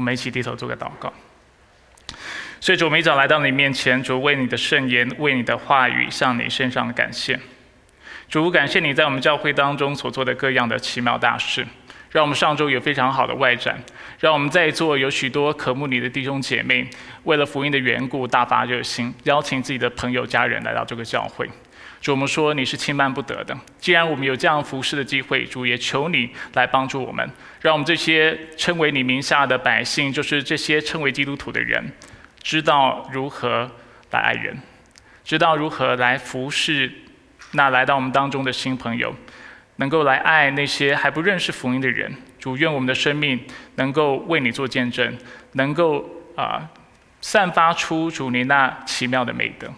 [0.00, 1.12] 我们一起低头做个祷告。
[2.58, 7.38] 所以主，我们一早来到你面前，主为你的圣言，为你的话语，向你身上的感谢。
[8.28, 11.66] 主，感谢你在我们教会当中所做的各样的奇妙大事，
[12.10, 13.78] 让我们上周有非常好的外展，
[14.18, 16.88] 让我们在座有许多渴慕你的弟兄姐妹，
[17.24, 21.48] 为了福音的缘故大发热心，邀请自己的朋友家人来到这个教会。
[22.00, 23.54] 主，我们说你是轻慢不得的。
[23.78, 27.28] 既然我们有这样服侍的机会，主也求你来帮助我们，
[27.60, 31.92] 让我们这些称为你名下的百姓，就是这些称为基督徒的人，
[32.42, 33.70] 知道如何
[34.12, 34.58] 来爱人，
[35.24, 36.90] 知道如何来服侍
[37.52, 39.14] 那来到我们当中的新朋友，
[39.76, 42.10] 能够来爱那些还不认识福音的人。
[42.38, 43.38] 主，愿我们的生命
[43.74, 45.18] 能够为你做见证，
[45.52, 46.66] 能够啊
[47.20, 49.70] 散发出主你那奇妙的美德。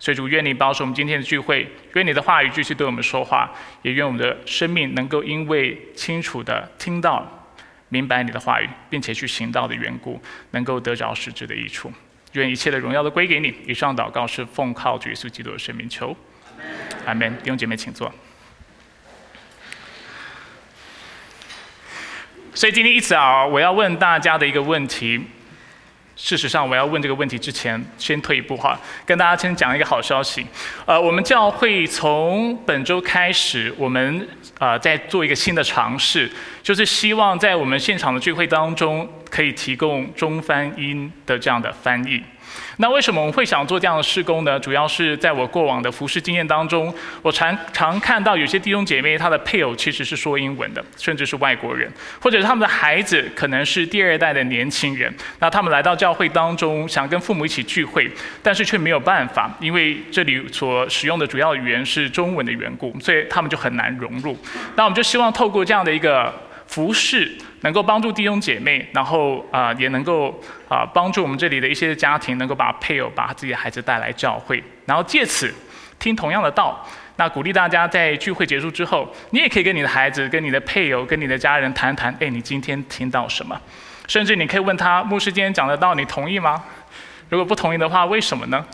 [0.00, 7.46] 所以主愿你保守我们今天的聚会，愿你的话语继续对我们说话，也愿我们的生命能够因为清楚的听到、
[7.90, 10.18] 明白你的话语，并且去行道的缘故，
[10.52, 11.92] 能够得着实质的益处。
[12.32, 13.54] 愿一切的荣耀都归给你。
[13.66, 16.16] 以上祷告是奉靠主耶稣基督的生命求，
[17.04, 17.36] 阿门。
[17.42, 18.10] 弟兄姐妹，请坐。
[22.54, 25.20] 所以今天一早我要问大家的一个问题。
[26.22, 30.46] 事实上，我要问这个问题之前，先退一步哈，跟大家先讲一个好消息。
[30.84, 36.30] 呃，我们教会从本周开始，我们呃在做一个新的尝试，
[36.62, 42.22] 就是希望在我们现场的聚会当中，可以提供中翻英的这样的翻译。
[42.76, 44.58] 那为什么我们会想做这样的施工呢？
[44.58, 51.90] 主要是在我过往的服饰经验当中，我常常看到有些弟兄姐妹，他的配偶其实是说英文的，甚至是外国人，
[52.20, 55.14] 或者是他们的孩子可能是第二代的年轻人。
[55.38, 58.10] 那他们来到教会当中，想跟父母一起聚会，
[58.42, 64.36] 但是却没有办法，因为这里所使用的主要语言是中文的缘故，所以他们就很难融入。
[64.76, 66.32] 那我们就希望透过这样的一个。
[66.70, 75.52] 服饰能够帮助弟兄姐妹，然后啊，也能够啊帮助我们这里的一些家庭，能够把配偶、把自己的孩子带来教会，然后借此
[75.98, 76.84] 听同样的道。
[77.16, 83.60] 那鼓励大家在聚会结束之后，你也可以跟你的孩子、跟你的配偶、跟你的家人谈谈，哎，你今天听到什么？
[84.08, 86.62] 甚至你可以问他，牧师今天讲的道，你同意吗？
[87.28, 88.64] 如果不同意的话，为什么呢？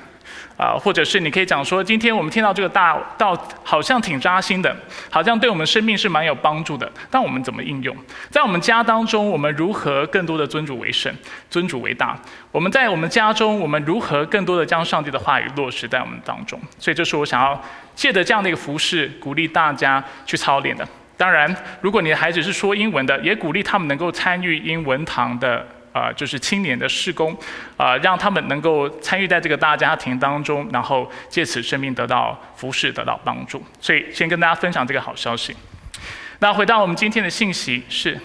[0.57, 4.75] 啊，或者是你可以讲说，今天我们听到这个大道好像挺扎心的，
[5.11, 6.91] 好像对我们生命是蛮有帮助的。
[7.11, 7.95] 但我们怎么应用？
[8.31, 11.15] 在我们家当中，我们如何更多的尊主为神，
[11.51, 12.19] 尊主为大？
[12.51, 16.59] 我们在我们家中，我们如何更多的将上帝的话语落实在我们当中？
[16.79, 17.63] 所以，这是我想要
[17.95, 20.89] 借着这样的一个服饰，鼓励大家去操练的。
[21.19, 25.67] 当然，如果你的孩子是说英文的，也鼓励他们能够参与英文堂的。
[25.97, 27.35] 啊，就是青年的施工，
[27.79, 33.65] 啊，让他们能够参与在这个大家庭当中，然后借此生命得到服侍，得到帮助。
[33.81, 35.57] 所以，先跟大家分享这个好消息。
[36.41, 38.21] 那回到我们今天的信息是，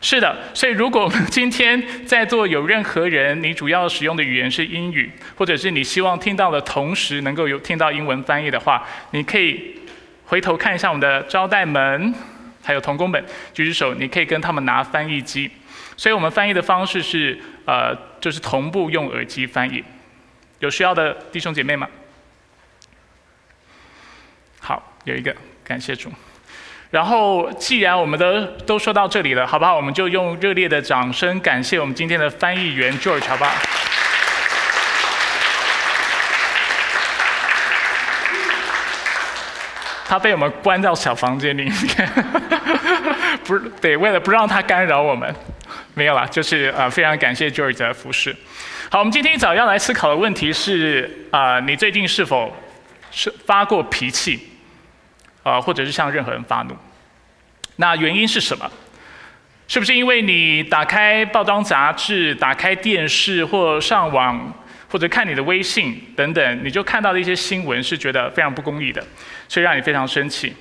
[0.00, 0.34] 是的。
[0.54, 9.78] 所以，如果我们 今天在座有任何人，你主要使用的语言是英语，或者是你希望听到的同时能够有听到英文翻译的话，你可以
[10.24, 12.14] 回头看一下我们的招待门，
[12.64, 13.22] 还有童工们，
[13.52, 15.50] 举举手，你可以跟他们拿翻译机。
[15.96, 19.84] 所以我们翻译的方式是，呃，就是同步用耳机翻译。
[20.58, 21.88] 有需要的弟兄姐妹吗？
[24.60, 26.10] 好，有一个，感谢主。
[26.90, 29.74] 然后，既然我们都都说到这里了，好不好？
[29.74, 33.52] 我们就用热烈的掌声感谢我们今天的翻译员 George，好不好？
[40.06, 42.12] 他被我们关到小房间里面，
[43.44, 45.34] 不是对，为了不让他干扰我们。
[45.94, 48.34] 没有啦，就是呃，非常感谢 George 的服饰。
[48.90, 52.56] 好，我们今天一早要来思考的问题是啊，你最近是否
[53.10, 54.40] 是发过脾气，
[55.42, 56.74] 啊，或者是向任何人发怒？
[57.76, 58.70] 那原因是什么？
[59.68, 64.50] 是不是因为你打开报章杂志、打开电视或上网，
[64.88, 69.06] 或者看你的微信等等，你就看到的一些新闻是觉得非常不公义的，
[69.46, 70.54] 所以让你非常生气？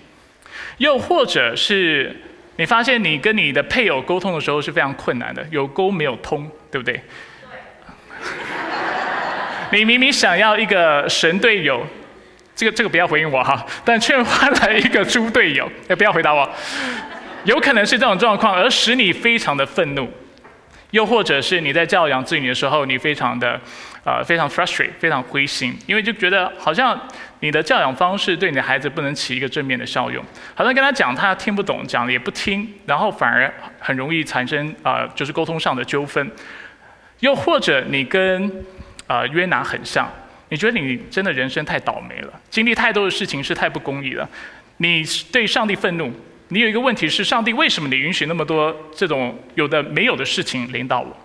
[0.80, 2.14] 又或者是？
[2.62, 7.02] 你发现你跟你的配偶沟通的时候是非常困难的，有沟没有通，对不对？
[9.74, 11.84] 你明明想要一个神队友，
[12.56, 16.48] 这个这个不要回应我哈，但却换来一个猪队友，哎，不要回答我。
[17.46, 20.08] 有可能是这种状况，而使你非常的愤怒，
[20.92, 23.60] 又或者是你在教养子女的时候，你非常的。
[24.04, 27.00] 啊，非常 frustrated，非常灰心，因为就觉得好像
[27.42, 30.24] 你的教养方式对你的孩子不能起一个正面的效用，
[30.56, 36.32] 好像跟他讲他听不懂，讲了也不听，然后反而很容易产生啊，就是沟通上的纠纷。
[37.20, 38.52] 又或者你跟
[39.08, 40.08] 啊约拿很像，
[40.50, 44.28] 你觉得你真的人生太倒霉了，经历太多的事情是太不公义了，
[44.78, 46.12] 你对上帝愤怒，
[46.50, 51.18] 你有一个问题是：上帝，为什么你允许那么多这种有的没有的事情领导我？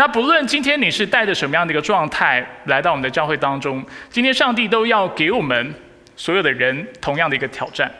[0.00, 5.74] 那不论今天你是带着什么样的一个状态来到我们的教会当中，今天上帝都要给我们
[6.16, 7.92] 所有的人同样的一个挑战，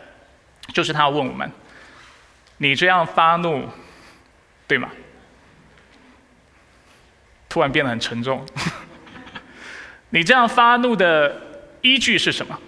[0.72, 1.52] 就是他要问我们：
[2.56, 3.68] 你这样发怒，
[4.66, 4.88] 对吗？
[7.50, 8.46] 突然变得很沉重。
[10.08, 11.38] 你这样发怒的
[11.82, 12.58] 依据是什么？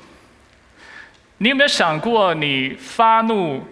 [1.39, 3.67] 你有没有想过，你发怒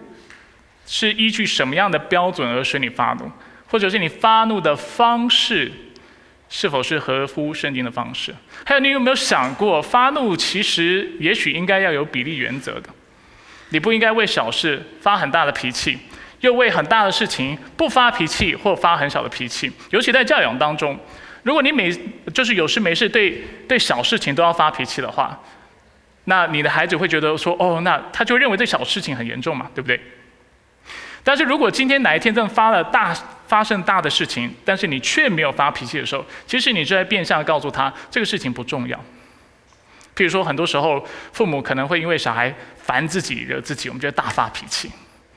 [0.86, 3.30] 是依据什么样的标准而使你发怒？
[3.70, 5.70] 或者是你发怒的方式
[6.48, 8.34] 是否是合乎圣经的方式？
[8.66, 12.90] 还有，你有没有想过，发怒其实也许应该要有比例原则的。
[13.68, 15.96] 你不应该为小事发很大的脾气，
[16.40, 19.70] 又为很大的事情不发脾气或发很小的脾气。
[19.90, 20.98] 尤其在教养当中，
[21.44, 21.92] 如果你每
[22.34, 25.40] 就是有事没事对对小事情都要发脾气的话，
[26.24, 30.00] 那你的孩子会觉得说：“哦，那他就认为这小事情很严重嘛，对不对？”
[31.22, 33.14] 但是如果今天哪一天真的发了大
[33.50, 38.96] 发生大的事情，但是你却没有发脾气的时候，其实你就在变相告诉他这个事情不重要。
[40.14, 44.88] 譬如说，很多时候父母可能会因为小孩烦自己惹自己，我们就大发脾气，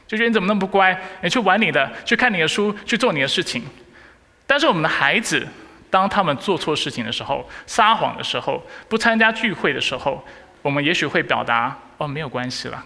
[0.06, 3.64] 就觉得你怎么那么不乖，你去玩你的，去看你的书，去做你的事情。
[4.46, 5.48] 但是我们的孩子，
[5.90, 10.24] 当他们做错事情的时候，撒谎的时候，不参加聚会的时候，
[10.62, 12.86] 我们也许会表达哦没有关系了。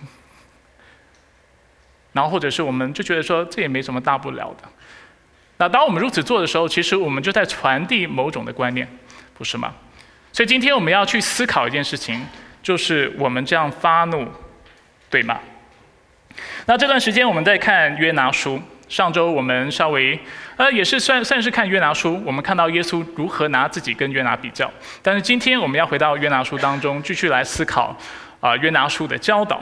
[2.14, 4.68] 然后或者是我们就觉得说这也没什么大不了的。
[5.58, 8.88] 那当我们如此做的时候，其实我们就在传递某种的观念，
[9.34, 9.74] 不是吗？
[10.32, 12.24] 所以今天我们要去思考一件事情，
[12.62, 14.28] 就是我们这样发怒，
[15.10, 15.40] 对吗？
[16.68, 20.20] 那这段时间我们在看约拿书，上周我们稍微
[20.58, 24.72] 呃也是算算是看约拿书，我们看到耶稣如何拿自己跟约拿比较。
[25.02, 27.98] 但是今天我们要回到约拿书当中，继续来思考
[28.40, 29.60] 啊约拿书的教导。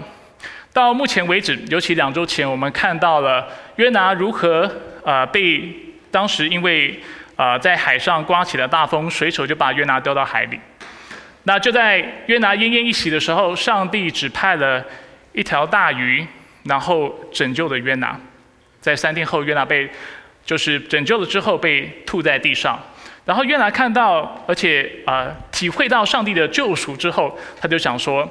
[0.74, 4.70] 到目前为止，尤其两周前，我们看到了约拿如何
[5.06, 5.74] 呃被
[6.16, 6.98] 当时因为
[7.36, 10.58] 呃在海上刮起了大风，水手就把约拿丢到海里。
[11.44, 14.82] 那就在约拿奄奄一息的时候，上帝指派了
[15.34, 16.26] 一条大鱼，
[16.64, 18.18] 然后拯救了约拿。
[18.80, 19.90] 在三天后，约拿被
[20.46, 22.80] 就是拯救了之后被吐在地上。
[23.26, 28.26] 然后约拿看到，而且啊体会到上帝的救赎之后，他就想说。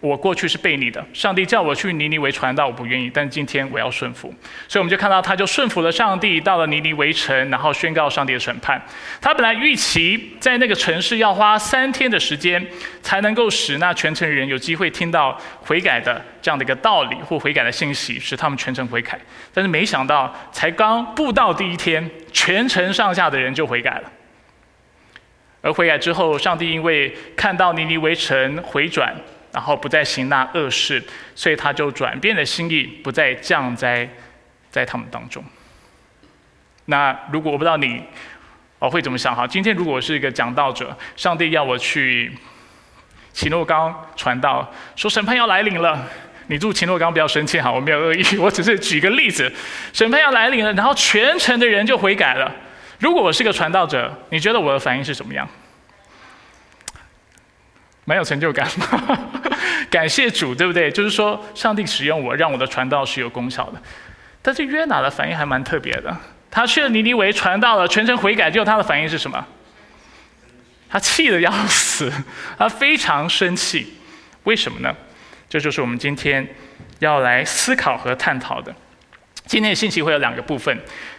[0.00, 4.32] 我过去是背你的，上帝叫我去尼尼微传道，我不愿意，但今天我要顺服，
[4.68, 8.80] 所以我们就看到他就顺服了上帝，到了尼尼微城，然后宣告上帝的审判。
[9.20, 12.64] 他本来预期在那个城市要花三天的时间，
[13.02, 19.18] 才能够使那全城人有机会听到悔改的这样的一个道理或悔改的信息，使他们全城悔改。
[19.52, 24.10] 但是没想到，才刚布道第一天，全城上下的人就悔改了。
[25.60, 29.14] 而悔改之后，上帝因为看到尼尼微城回转。
[29.52, 31.02] 然后不再行那恶事，
[31.34, 34.08] 所以他就转变了心意，不再降灾
[34.70, 35.44] 在他们当中。
[36.86, 38.02] 那如果我不知道你，
[38.78, 39.46] 我会怎么想哈？
[39.46, 42.32] 今天如果我是一个讲道者，上帝要我去
[43.32, 46.08] 奇诺刚传道，说审判要来临了，
[46.48, 49.52] 你住奇诺刚不要生气哈，我没有恶意，我只是举个例子，
[49.92, 52.50] 审判要来临了，然后全城的人就悔改了。
[52.98, 55.48] 如果我是个传道者，你觉得我的反应是怎么样？
[58.04, 58.68] 蛮有成就感，
[59.90, 60.90] 感谢主，对不对？
[60.90, 63.80] 就是说，上帝使用我，让我的传道是有功效的。
[64.42, 66.16] 但是约拿的反应还蛮特别的，
[66.50, 69.46] 他去了尼尼微传道了，全程悔改，结果他的反应是什么？
[70.90, 72.12] 他气得要死，
[72.58, 73.94] 他非常生气。
[74.42, 74.94] 为什么呢？
[75.48, 76.46] 这就是我们今天
[76.98, 78.74] 要来思考和探讨的。
[79.46, 80.76] 今天的信息会有两个部分，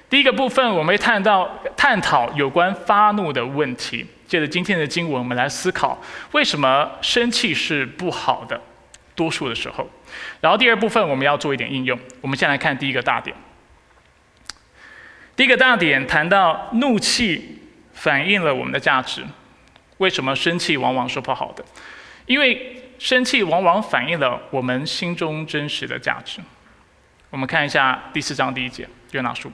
[0.09, 4.05] 第一个部分我们会探到探讨有关发怒的问题。
[4.33, 8.59] 借着今天的经文，我们来思考为什么生气是不好的，
[9.13, 9.87] 多数的时候。
[10.41, 11.99] 然后第二部分我们要做一点应用。
[12.19, 13.35] 我们先来看第一个大点。
[15.35, 17.59] 第一个大点谈到怒气
[17.93, 19.23] 反映了我们的价值。
[19.99, 21.63] 为什么生气往往是不好的？
[22.25, 26.39] 因为生气往往反映了我们心中真实的价值。
[27.29, 29.51] 我们看一下第四章第一节，约拿书。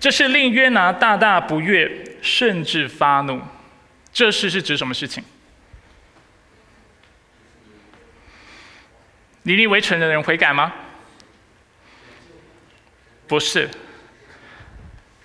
[0.00, 1.88] 这是令约拿大大不悦，
[2.22, 3.38] 甚至发怒。
[4.12, 5.22] 这事是指什么事情？
[9.42, 10.72] 尼尼围城的人悔改吗？
[13.28, 13.68] 不是。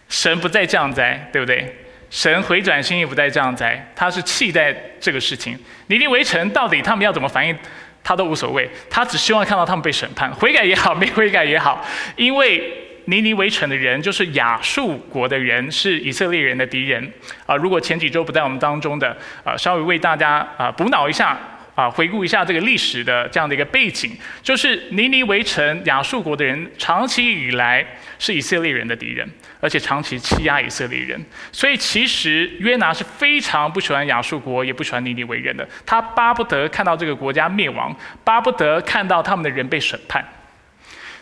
[0.10, 1.86] 神不再降灾，对不对？
[2.10, 5.58] 神回转心意不再降灾，他是气在这个事情。
[5.88, 7.58] 尼尼围城到底他们要怎么反应，
[8.04, 11.84] 他都无所谓，他只希望看到他们被审判，悔改也好，没悔改也好，
[12.18, 12.85] 因为。
[13.06, 17.12] 尼尼围城的人就是亚述国的人，是以色列人的敌人
[17.46, 17.56] 啊！
[17.56, 21.38] 如果前几周不在我们当中的啊，稍微为大家啊补脑一下，
[21.76, 27.86] 啊，回顾一下这个历史的这样的一个背景，就是尼尼围城亚述国的人长期以来
[28.18, 40.26] 是以色列人的敌人，而且长期欺压以色列人，所以其实约拿是非常不喜欢亚述国，也不喜欢尼尼为人的，他巴不得看到这个国家灭亡，巴不得看到他们的人被审判。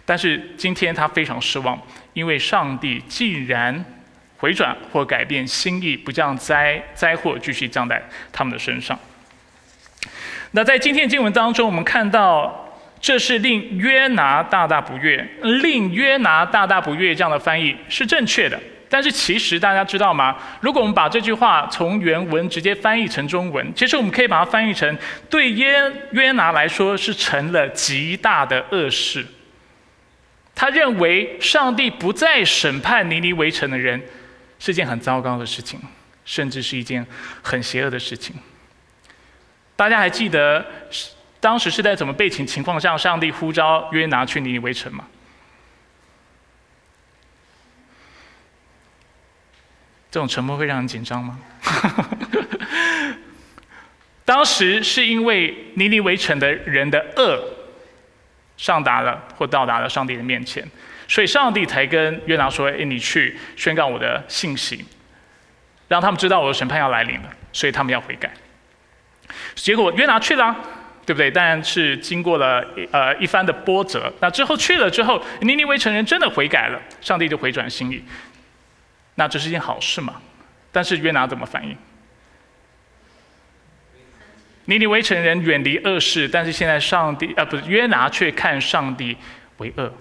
[0.05, 1.79] 但是今天他非常失望，
[2.13, 3.83] 因为上帝既然
[4.37, 8.99] 回转或改变心意，不降灾灾祸继续降在他们的身上。
[10.51, 18.59] 那在今天经文当中，我们看到这是令约拿大大不悦，令约拿大大不悦这样的翻译是正确的。
[18.89, 20.37] 但是其实大家知道吗？
[20.59, 24.95] 如果我们把这句话从原文直接翻译成中文，其实我们可以把它翻译成
[25.29, 29.25] 对约约拿来说是成了极大的恶事。
[30.55, 34.01] 他认为上帝不再审判尼尼围城的人
[34.59, 35.79] 是件很糟糕的事情，
[36.23, 37.05] 甚至是一件
[37.41, 38.35] 很邪恶的事情。
[39.75, 40.65] 大家还记得
[41.39, 45.05] 当时是在怎么背景情况下，上帝呼召约拿去尼尼围城吗？
[50.11, 51.39] 这种沉默会让人紧张吗？
[54.23, 57.43] 当时是因为尼尼围城的人的恶
[58.63, 60.65] 上达了或到达了上帝的面前，
[61.05, 64.85] 所以上帝才跟约拿说：“哎，你去宣告我的信息，
[65.89, 68.31] 让他们知道我的审判要来临了，所以他们要悔改。”
[69.53, 70.55] 结果约拿去了，
[71.05, 71.29] 对不对？
[71.29, 78.01] 但是经过了呃一番的波折，那之后去了之后，尼尼微城人真的悔改了，上帝就回转心意。
[79.15, 80.21] 那这是一件好事嘛？
[80.71, 81.75] 但是约拿怎么反应？
[84.65, 89.17] 尼尼微城人远离恶事，但是现在上帝啊，不是约拿却看上帝
[89.57, 89.93] 为恶，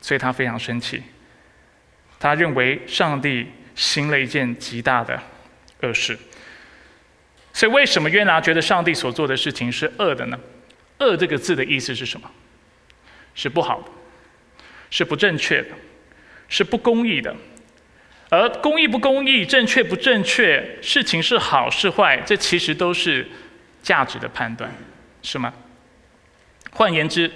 [0.00, 1.02] 所以他非常生气。
[2.18, 5.22] 他认为上帝行了一件极大的
[5.82, 6.18] 恶事。
[7.52, 10.38] 所以，为什么约拿觉得上帝所做的事情是恶的呢
[10.98, 12.30] ？“恶”这个字的意思是什么？
[13.34, 13.90] 是不好的，
[14.90, 15.68] 是不正确的，
[16.48, 17.34] 是不公义的。
[18.28, 23.28] 而公义不公义、正确不正确、事情是好是坏，这其实都是
[23.82, 24.70] 价值的判断，
[25.22, 25.52] 是吗？
[26.72, 27.30] 换言之，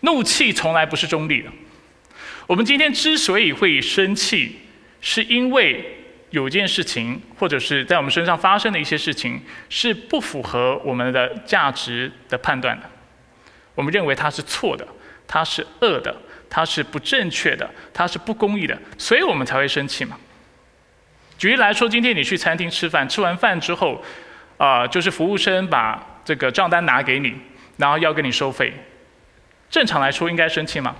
[0.00, 1.50] 怒气从来不是中立的。
[2.46, 4.60] 我们今天之所以会生气，
[5.00, 5.98] 是因为。
[6.32, 12.88] 有件事情，或者是在我们身上发生的一些事情，是不符合我们的价值的判断的。
[13.74, 14.88] 我们认为它是错的，
[15.28, 16.16] 它是恶的，
[16.48, 20.18] 它是不正确的，它是不公义的，所以我们才会生气嘛。
[21.36, 24.02] 举例来说，今天你去餐厅吃饭，吃完饭之后，
[24.62, 27.34] 啊，就是服务生把这个账单拿给你，
[27.78, 28.72] 然后要跟你收费，
[29.68, 30.94] 正常来说应该生气吗？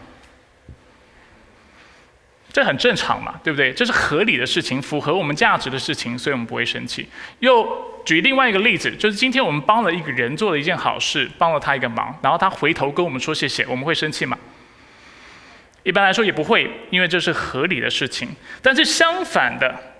[2.52, 3.72] 这很正常嘛，对不对？
[3.72, 7.08] 这是合理的事情，符合我们价值的事情，所以我们不会生气。
[7.38, 14.36] 又举另外一个例子，就是今天我们帮了一个人做了一件好事，帮了他一个忙，然后他回头跟我们说谢谢，我们会生气吗？
[15.84, 18.28] 一般来说也不会，因为这是合理的事情。
[18.60, 19.91] 但是相反的，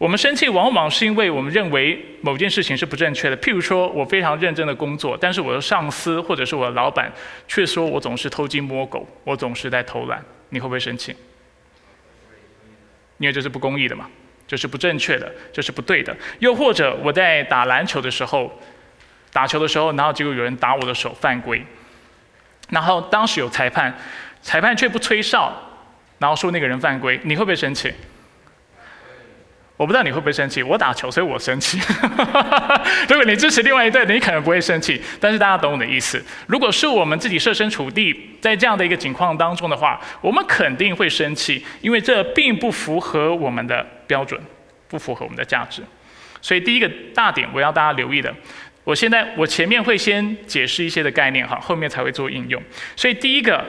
[0.00, 3.36] 我们生气往往是因为我们认为某件事情是不正确的。
[3.36, 7.12] 譬如说我非常认真的工作，但是我的上司或者是我的老板
[7.46, 11.14] 却说我总是偷鸡摸狗，我总是在偷懒，你会不会生气？
[13.18, 14.08] 因为这是不公义的嘛，
[14.48, 16.16] 这是不正确的，这是不对的。
[16.38, 18.58] 又或者我在打篮球的时候，
[19.34, 21.62] 打球的时候，然后结果有人打我的手犯规，
[22.70, 23.94] 然后当时有裁判，
[24.40, 25.52] 裁判却不吹哨，
[26.18, 27.92] 然后说那个人犯规，你会不会生气？
[29.80, 31.80] 我不知道你会不会生气，我打球，所以我生气。
[33.08, 35.00] 如果你支持另外一队，你可能不会生气。
[35.18, 36.22] 但是大家懂我的意思。
[36.46, 44.38] 如果是我们自己设身处地在这样的一个情况当中的话，我们肯定会生气，因为这并不符合我们的标准，
[44.86, 45.82] 不符合我们的价值。
[46.42, 48.30] 所以第一个大点，我要大家留意的，
[48.84, 52.62] 我现在我前面会先解释一些的概念哈，后面才会做应用。
[52.94, 53.64] 所以第一个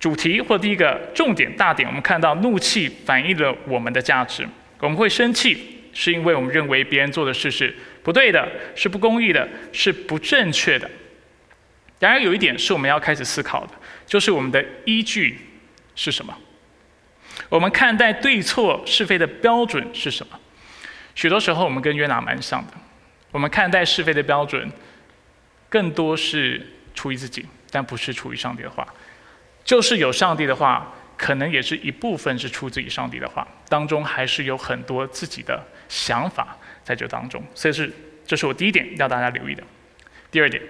[0.00, 4.44] 主题或第一个重点大点，我们看到怒气反映了我们的价值。
[4.80, 10.88] 我们会生气，是因为我们认为别人做的事是不对的，是不公义的，是不正确的。
[11.98, 13.72] 然而有一点是我们要开始思考的，
[14.06, 15.38] 就是我们的依据
[15.96, 16.36] 是什么？
[17.48, 20.38] 我们看待对错是非的标准是什么？
[21.16, 22.72] 许多时候我们跟约拿蛮像的，
[23.32, 24.70] 我们看待是非的标准
[25.68, 28.86] 更多是出于自己，但不是出于上帝的话。
[29.64, 30.94] 就是有上帝的话。
[31.18, 37.92] 可能也是一部分是出自于上帝的话，当中还是有很多自己的想法在这当中，所以是
[38.24, 39.62] 这是我第一点要大家留意的。
[40.30, 40.62] 第二点，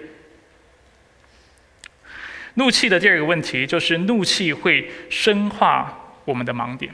[2.55, 6.91] 怒气的第二个问题就是怒气会深化我们的盲点。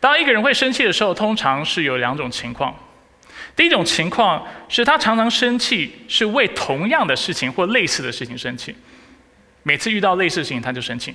[0.00, 2.74] 当一个人会生气的时候，通常是有两种情况，
[3.54, 8.74] 第一种情况是他常常生气，是为同样的事情或类似的事情生气。
[9.62, 11.14] 每次遇到类似事情他就生气，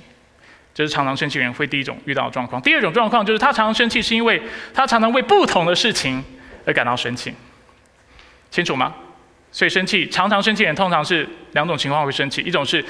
[0.76, 2.60] 这是常常生气人会第一种遇到的状况。
[2.60, 4.42] 第二种状况就是他常常生气，是因为
[4.74, 6.22] 他常常为不同的事情
[6.66, 7.32] 而感到生气。
[8.50, 8.94] 清楚吗？
[9.50, 12.84] 所以生气常常生气人通常是两种情况会生气，一种是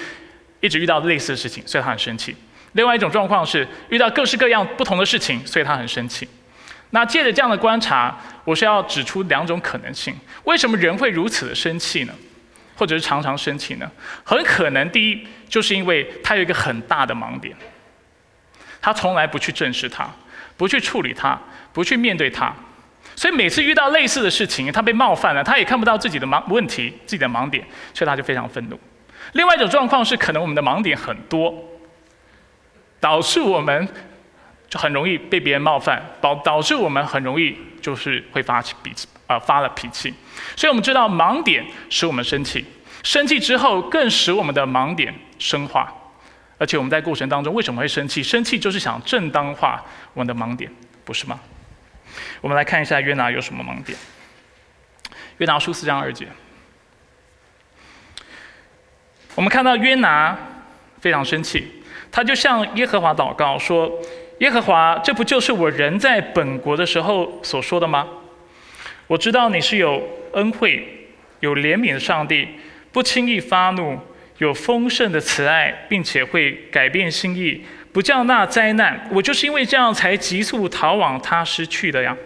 [0.60, 2.34] 一直遇到类似的事情，所以他很生气；
[2.72, 6.28] 另外一种状况是遇到各式各样不同的事情，所以他很生气。
[6.90, 10.12] 那借着这样的观察，我是要指出两种可能性：
[10.42, 12.12] 为什么人会如此的生气呢？
[12.74, 13.88] 或者是常常生气呢？
[14.24, 17.54] 很可能第一，就是因为他有一个很大的盲点，
[18.86, 20.08] 他从来不去正视它，
[20.56, 21.36] 不去处理它，
[21.72, 22.54] 不去面对它，
[23.16, 28.78] 所以每次遇到类似的事情，他被冒犯了，他也看不到自己的盲问题、自己的盲点，所以他就非常愤怒。
[29.32, 31.52] 另外一种状况是，可能我们的盲点很多，
[33.00, 33.88] 导致我们。
[34.68, 40.12] 就很容易被别人冒犯，导导致我们很容易就是会发起脾气，啊发了脾气。
[40.56, 42.64] 所以我们知道盲点使我们生气，
[43.04, 45.92] 生气之后更使我们的盲点深化。
[46.58, 48.22] 而且我们在过程当中为什么会生气？
[48.22, 49.84] 生气就是想正当化
[50.14, 50.70] 我们的盲点，
[51.04, 51.38] 不是吗？
[52.40, 53.98] 我们来看一下约拿有什么盲点。
[55.38, 56.28] 约拿书四章二节，
[59.34, 60.36] 我们看到约拿
[61.00, 63.92] 非常生气，他就向耶和华祷告说。
[64.40, 68.06] 耶和华，这不就是我人在本国的时候所说的吗？
[69.06, 71.08] 我知道你是有恩惠、
[71.40, 72.46] 有怜悯的上帝，
[72.92, 73.98] 不轻易发怒，
[74.38, 79.08] 有丰盛的慈爱，并且会改变心意，不叫那灾难。
[79.10, 82.16] 我就是因为这样才急速逃往他失去的呀。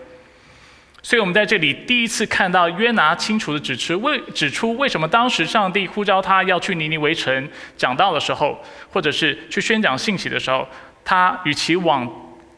[1.03, 10.67] 所以，我们在这里第一次看到约拿清楚的指出为指出为什么当时上帝呼召他要去尼尼微城讲道的时候，或者是去宣讲信息的时候。
[11.03, 12.09] 他与其往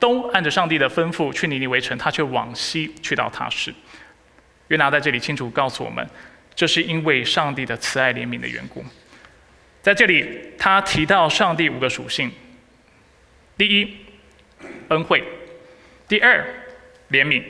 [0.00, 3.72] 东按着上帝的吩咐去尼尼围城，他却往西去到他市。
[4.66, 6.06] 约拿在这里清楚告诉我们，
[6.52, 8.84] 这是因为上帝的慈爱怜悯的缘故。
[9.82, 10.24] 在这里，
[10.56, 12.30] 他提到上帝五个属性：
[13.58, 13.96] 第一，
[14.88, 15.20] 恩惠；
[16.06, 16.44] 第二，
[17.10, 17.42] 怜悯；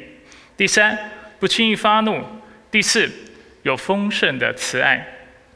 [0.56, 0.98] 第三，
[1.38, 2.22] 不轻易发怒；
[2.70, 3.10] 第四，
[3.64, 4.98] 有丰盛的慈爱；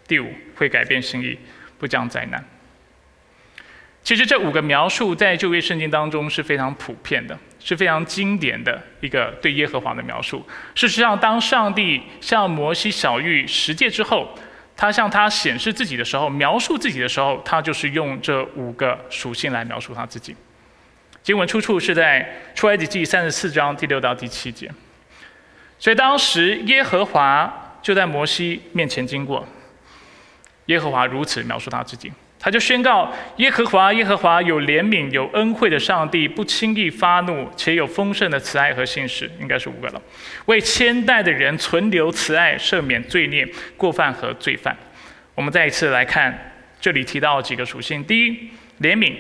[0.07, 1.39] 第五，会改变心意，
[1.79, 2.45] 不降灾难。
[4.05, 10.47] 其实这五个描述在旧约圣经当中是非常普遍的，是非常经典的一个对耶和华的描述。
[10.75, 14.39] 事实上，当上帝向摩西小玉十诫之后，
[14.77, 20.37] 他向他显示自己的时候，描述自己的时候，他就是用这五个属性来描述他自己。
[21.23, 24.71] 经文出处是在出埃及记三十四章第六到第七节。
[25.79, 29.47] 所以当时耶和华就在摩西面前经过，
[30.67, 32.12] 耶和华如此描述他自己。
[32.47, 40.01] 他就宣告：耶和华，耶和华有怜悯、有恩惠的上帝，不轻易发怒，且有丰盛的慈爱和信实，应该是五个了。
[40.45, 43.45] 为千代的人存留慈爱，赦免罪孽、
[43.77, 44.77] 过犯和罪犯。
[45.35, 48.31] 我们再一次来看这里提到几个属性：第一，
[48.81, 49.13] 怜悯；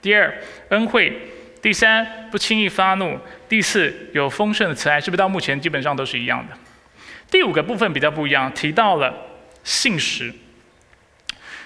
[0.00, 0.34] 第二，
[0.70, 1.12] 恩惠；
[1.60, 3.18] 第三，不轻易发怒；
[3.50, 4.98] 第四，有丰盛的慈爱。
[4.98, 6.56] 是不是到目前基本上都是一样的？
[7.30, 9.14] 第五个部分比较不一样，提到了
[9.62, 10.32] 信实。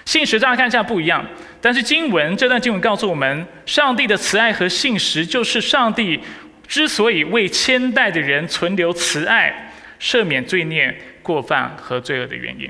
[0.05, 1.25] 信实，大家看一下不一样。
[1.61, 6.19] 但是经文这段经文告诉我们，上帝的慈爱和信实，就是上帝
[6.67, 12.69] 之所以为千代的人存留慈爱、赦免罪孽、过犯和罪恶的原因。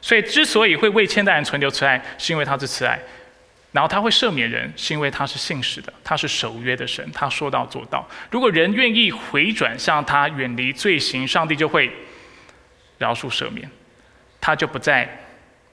[0.00, 2.96] 所以，之所以会为千代人存留慈爱，是因为他是慈爱；
[3.72, 8.08] 然后他会赦免人，是因为他是信实的，他是守约的神，他说到做到。
[8.30, 11.92] 如果人愿意回转向他，远离罪行，上帝就会
[12.96, 13.68] 饶恕赦免，
[14.40, 15.06] 他就不再。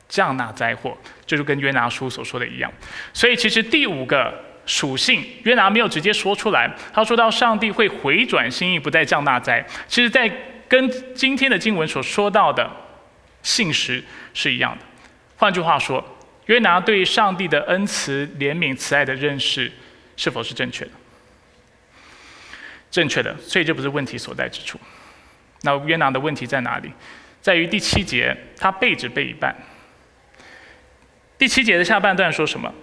[0.07, 2.71] 降纳灾祸，就是跟约拿书所说的一样。
[3.13, 4.33] 所以其实第五个
[4.65, 6.69] 属性，约拿没有直接说出来。
[6.93, 9.65] 他说到上帝会回转心意，不再降纳灾。
[9.87, 10.31] 其实，在
[10.67, 12.69] 跟今天的经文所说到的
[13.43, 14.85] 信实是一样的。
[15.37, 16.03] 换句话说，
[16.47, 19.71] 约拿对上帝的恩慈、怜悯、慈爱的认识
[20.15, 20.91] 是否是正确的？
[22.89, 24.79] 正确的，所以这不是问题所在之处。
[25.61, 26.91] 那约拿的问题在哪里？
[27.41, 29.55] 在于第七节，他背只背一半。
[31.37, 32.73] 第七节的下半段说什么？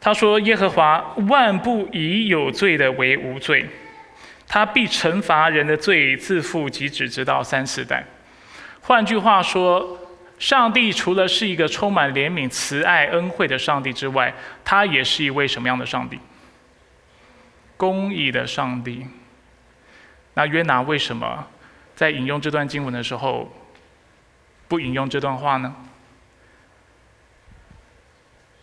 [0.00, 3.68] 他说：“耶和华万不以有罪的为无罪，
[4.48, 8.04] 他必惩罚人的罪，自负及止，直到三四代。”
[8.80, 9.98] 换句话说，
[10.38, 14.32] 上帝除了是一个充满怜悯、慈爱、恩惠的上帝之外，
[14.64, 16.18] 他也是一位什么样的上帝？
[17.76, 19.06] 公义的上帝。
[20.32, 21.46] 那约拿为什么
[21.94, 23.52] 在引用这段经文的时候
[24.66, 25.76] 不引用这段话呢？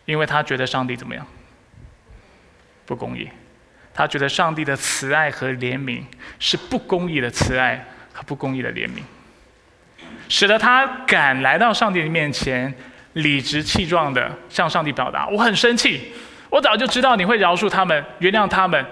[0.08, 1.26] 因为他觉得上帝怎么样？
[2.86, 3.28] 不公义。
[3.92, 6.02] 他觉得上帝的慈爱和怜悯
[6.38, 9.02] 是不公义的慈爱和不公义的怜悯，
[10.30, 12.72] 使得他敢来到上帝的面前，
[13.12, 16.10] 理直气壮的向上帝表达：“我很生气，
[16.48, 18.82] 我早就知道你会饶恕他们，原谅他们。”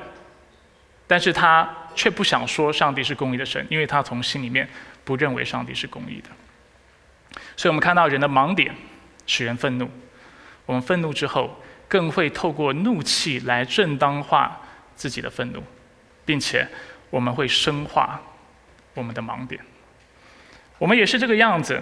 [1.09, 4.69] 但是他却不想说上帝是公义的神，因为他从心里面
[5.03, 6.29] 不认为上帝是公义的。
[7.57, 8.75] 所以我们看到人的盲点
[9.27, 9.89] 使人愤怒，
[10.67, 14.61] 我们愤怒之后，更会透过怒气来正当化
[14.97, 15.63] 自己的愤怒，
[16.25, 16.67] 并且
[17.09, 18.21] 我们会深化
[18.95, 19.61] 我们的盲点。
[20.79, 21.81] 我们也是这个样子，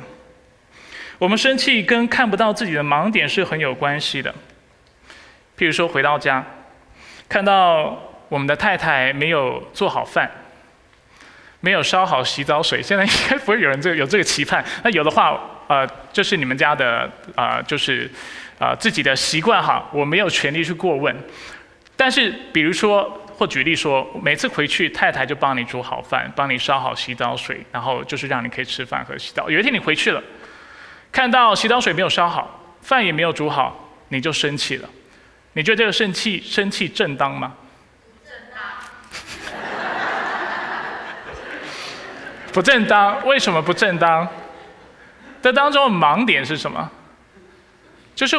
[1.18, 4.30] 我们生气跟看不到自己的盲点是很有关系的。
[5.56, 6.44] 譬如说回到家，
[7.26, 10.30] 看到我们的太太没有做好饭，
[11.60, 14.62] 没有烧好洗澡水，现在应该不会有人这有这个期盼。
[14.82, 15.50] 那有的话。
[15.66, 18.10] 呃，这是你们家的啊，就是
[18.58, 21.14] 啊自己的习惯哈，我没有权利去过问。
[21.96, 29.48] 但是，比如说或举例说，每次回去太太就帮你煮好饭，帮你烧好洗澡水，然后就是让你可以吃饭和洗澡。
[29.50, 30.22] 有一天你回去了，
[31.12, 34.88] 看到洗澡水没有烧好，饭也没有煮好，你就生气了。
[35.52, 37.54] 你觉得这个生气生气正当吗？
[38.24, 38.60] 正当。
[42.52, 43.24] 不正当？
[43.26, 44.28] 为什么不正当？
[45.40, 46.90] 这当中的盲点是什么？
[48.14, 48.36] 就是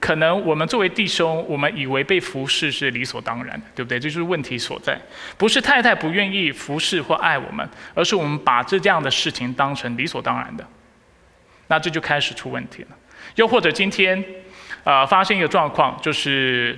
[0.00, 4.00] 可能我们作为弟兄，我们以为被服侍是理所当然的，对不对？
[4.00, 5.00] 这就是问题所在。
[5.38, 10.66] 不是太太不愿意服侍或爱我们，而是我们把这这样的事情当成理所当然的。
[11.68, 12.88] 那这就开始出问题了。
[13.36, 14.22] 又或者今天，
[14.82, 16.76] 呃，发生一个状况，就是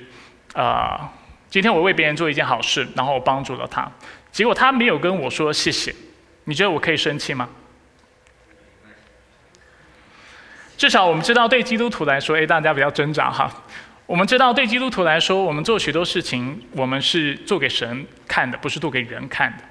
[0.52, 1.00] 呃，
[1.48, 3.90] 今天我为别人做一件好事，然后我帮助了他，
[4.30, 5.94] 结果他没有跟我说谢谢，
[6.44, 7.48] 你觉得我可以生气吗？
[10.76, 13.50] 至少我们知道，对基督徒来说，哎，大家不要挣扎哈。
[14.06, 19.64] 我们知道，对基督徒来说，我们做许多事情，我们是做给神看的，不是做给人看的。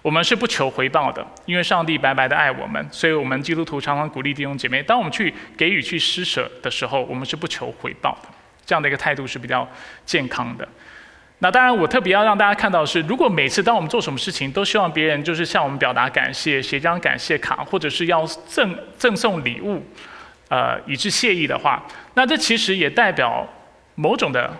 [0.00, 8.28] 我们是不求回报的，因为上帝白白的爱我们，所以我们基督徒常常鼓励弟兄姐妹，当我们去给予、去施舍的时候，我们是不求回报的。
[8.64, 9.68] 这样的一个态度是比较
[10.06, 10.66] 健康的。
[11.40, 19.84] 那当然，我特别要让大家看到的是，如果每次当我们做什么事情，都希望别人就是向我们表达感谢，写张感谢卡，或者是要赠赠送礼物。
[20.48, 21.84] 呃，以致谢意的话，
[22.14, 23.46] 那这其实也代表
[23.94, 24.50] 某种的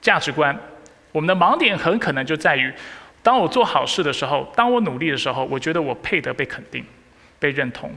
[0.00, 0.58] 价值观。
[1.12, 2.72] 我们的盲点很可能就在于，
[3.22, 6.84] 当我做好事的时候，当我努力的时候，我觉得我配得被肯定、
[7.38, 7.94] 被认同、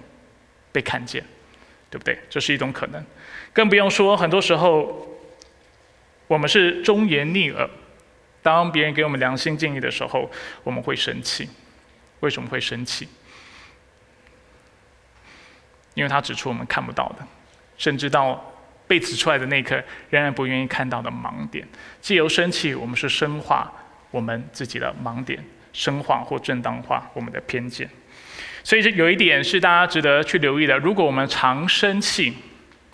[0.71, 1.23] 被看见，
[1.89, 2.19] 对不对？
[2.29, 3.03] 这是一种可能。
[3.53, 5.07] 更不用说，很多时候
[6.27, 7.69] 我们是忠言逆耳。
[8.43, 10.29] 当别人给我们良心建议的时候，
[10.63, 11.49] 我们会生气。
[12.19, 13.07] 为什么会生气？
[15.95, 17.27] 因为他指出我们看不到的。
[17.77, 18.53] 甚至到
[18.87, 21.67] 被指出来的那一刻，仍然不愿意看到的盲点，
[22.01, 23.71] 借由生气，我们是深化
[24.11, 27.89] 我们自己的盲点，深化或正当化我们的偏见。
[28.63, 32.33] 所以这有一点是大家值得去留意的：如果我们常生气，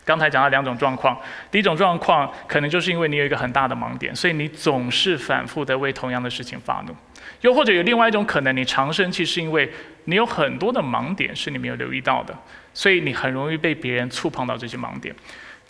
[0.05, 1.17] 刚才讲到两种状况，
[1.49, 6.93] 第一种状况可能就是因为你有一个很大的盲点，所以你总是反复的为同样的事情发怒；
[7.41, 9.71] 又或者有另外一种可能，你常生气是因为
[10.05, 12.37] 你有很多的盲点是你没有留意到的。
[12.73, 15.13] 所以你很容易被别人触碰到这些盲点，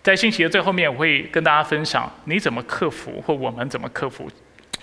[0.01, 4.29] 在信息的最后面，我会跟大家分享你怎么克服，或我们怎么克服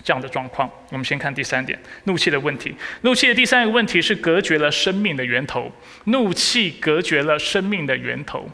[0.03, 0.71] 这样的状况。
[0.91, 2.75] 我们先看第三点，怒气的问题。
[3.03, 5.71] 怒气的第三个问题是隔绝了生命的源头。
[6.05, 8.49] 怒气隔绝了生命的源头。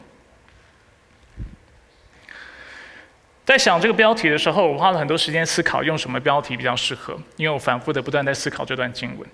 [3.45, 9.25] 在想这个标题的时候，我花了很多时间思考用什么标题比较适合，因为我反复的不断在思考这段经文，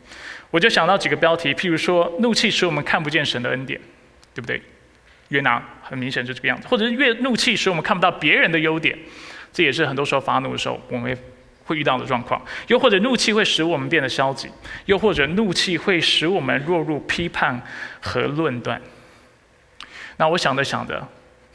[0.51, 3.81] 我就想到几个标题，譬如说，怒气使我们看不见神的恩典。
[4.33, 4.61] 对不对？
[5.29, 8.95] 约拿很明显就这个样子，或者是越怒气使我们看不到别人的优点，
[9.51, 11.17] 这也是很多时候发怒的时候我们
[11.63, 12.39] 会遇到的状况。
[12.67, 14.47] 又或者怒气会使我们变得消极，
[14.85, 17.59] 又或者怒气会使我们落入批判
[17.99, 18.79] 和论断。
[20.17, 21.07] 那我想着想着，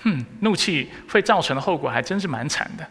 [0.03, 2.85] 哼，怒气会造成的后果还真是蛮惨的，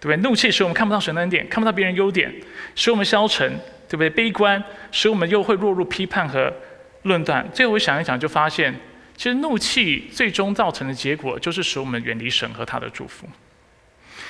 [0.00, 0.16] 对不对？
[0.26, 2.32] 怒气使我们看不到神的恩典，看不到别人优点，
[2.74, 3.46] 使我们消沉，
[3.88, 4.08] 对不对？
[4.08, 6.50] 悲观，使我们又会落入批判和
[7.02, 7.46] 论断。
[7.52, 8.74] 最后我想一想，就发现。
[9.20, 13.28] 其实怒气最终造成的结果，就是使我们远离神和他的祝福，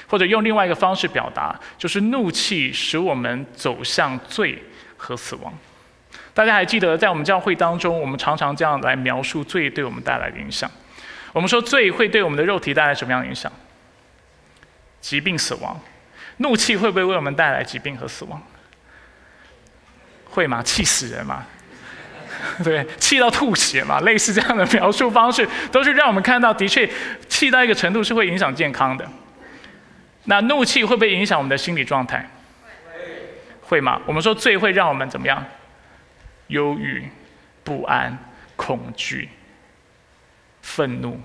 [0.09, 4.61] 或者用另外一个方式表达，就是怒气使我们走向罪
[4.97, 5.57] 和死亡。
[6.35, 10.69] 大家还记得，在我们教会当中，我们常常这样来描述罪对我们带来的影响。
[11.33, 13.53] 我们说罪会对我们的肉体带来什么样的影响？
[15.01, 15.81] 疾病、死亡。
[16.39, 18.43] 怒气会不会为我们带来疾病和死亡？
[20.31, 20.61] 会吗？
[20.65, 21.47] 气死人吗？
[22.65, 26.89] 对，气到吐血嘛，类似这样的描述方式，都是让我们看到，的确，
[27.29, 29.07] 气到一个程度是会影响健康的。
[30.25, 32.29] 那怒气会不会影响我们的心理状态？
[33.63, 33.81] 会。
[33.81, 34.01] 吗？
[34.07, 35.45] 我们说最会让我们怎么样？
[36.49, 37.09] 忧郁、
[37.63, 38.19] 不安、
[38.57, 39.29] 恐惧、
[40.63, 41.21] 愤怒。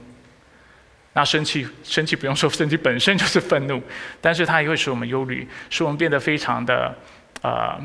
[1.13, 3.81] 那生气，生气不用说，生气本身就是愤怒，
[4.21, 6.95] 但是它也会使我们忧虑，使我们变得非常的
[7.41, 7.79] 呃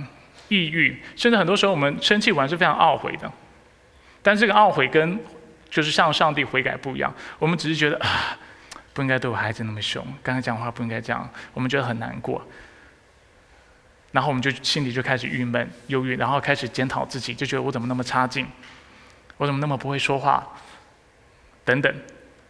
[0.51, 3.33] 抑郁，甚至很多时候我们生气完是非常懊悔的。
[4.23, 5.19] 但这个懊悔跟
[5.71, 8.37] 就是向上帝悔改不一样，我们只是觉得啊，
[8.93, 12.47] 不应该对我孩子那么凶，刚才讲话不应该这样，我们觉得很难过，
[14.13, 18.47] 然后我们就心里就开始郁闷、忧郁，然后开始检讨自己，就觉得我怎么那么差劲，
[19.39, 20.47] 我怎么那么不会说话，
[21.65, 21.95] 等等。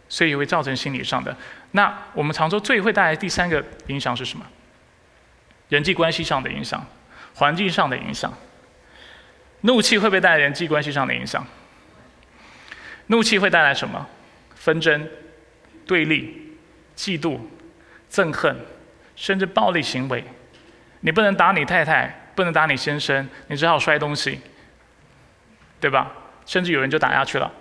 [0.09, 1.33] 所以会造成心理上的。
[1.71, 4.45] 那我们常说最会带来第三个影响是什么？
[5.69, 6.85] 人际关系上的影响，
[7.41, 8.31] 环境上的影响。
[9.61, 11.43] 怒气会不会带来人际关系上的影响？
[13.07, 14.07] 怒气会带来什么？
[14.53, 15.09] 纷争、
[15.87, 16.55] 对立、
[16.95, 17.39] 嫉妒、
[18.11, 18.55] 憎恨，
[19.15, 20.23] 甚至暴力行为。
[20.99, 24.39] 你不能打你太太，不能打你先生，你只好摔东西，
[25.79, 26.11] 对吧？
[26.45, 27.51] 甚至有人就打下去了。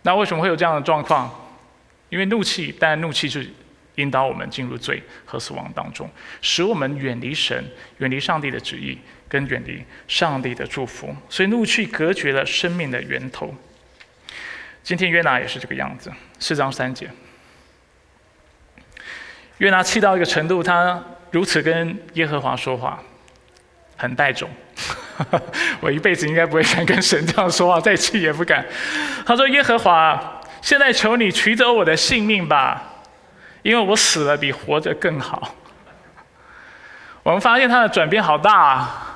[0.00, 1.30] 那为什么会有这样的状况？
[2.08, 3.46] 因为怒气，但怒气是
[3.96, 6.08] 引导我们进入罪和死亡当中，
[6.40, 7.64] 使我们远离神、
[7.98, 11.14] 远离上帝的旨意，跟远离上帝的祝福。
[11.28, 13.54] 所以怒气隔绝了生命的源头。
[14.82, 17.10] 今天约拿也是这个样子，四章三节。
[19.58, 23.02] 约拿气到一个程度，他如此跟耶和华说话，
[23.96, 24.48] 很带种。
[25.80, 28.64] 我一辈子应该不会敢跟神这样说话，再气也不敢。
[29.24, 32.95] 他说：“耶和华，现在求你取走我的性命吧，
[33.62, 35.54] 因为我死了比活着更好。”
[37.22, 38.54] 我们发现他的转变好大。
[38.54, 39.12] 啊！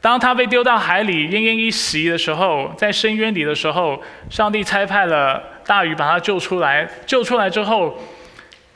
[0.00, 6.86] 当他被丢到海里奄奄一息的时候，在深渊里的时候，上帝差派了大鱼把他救出来。
[7.06, 7.98] 救出来之后，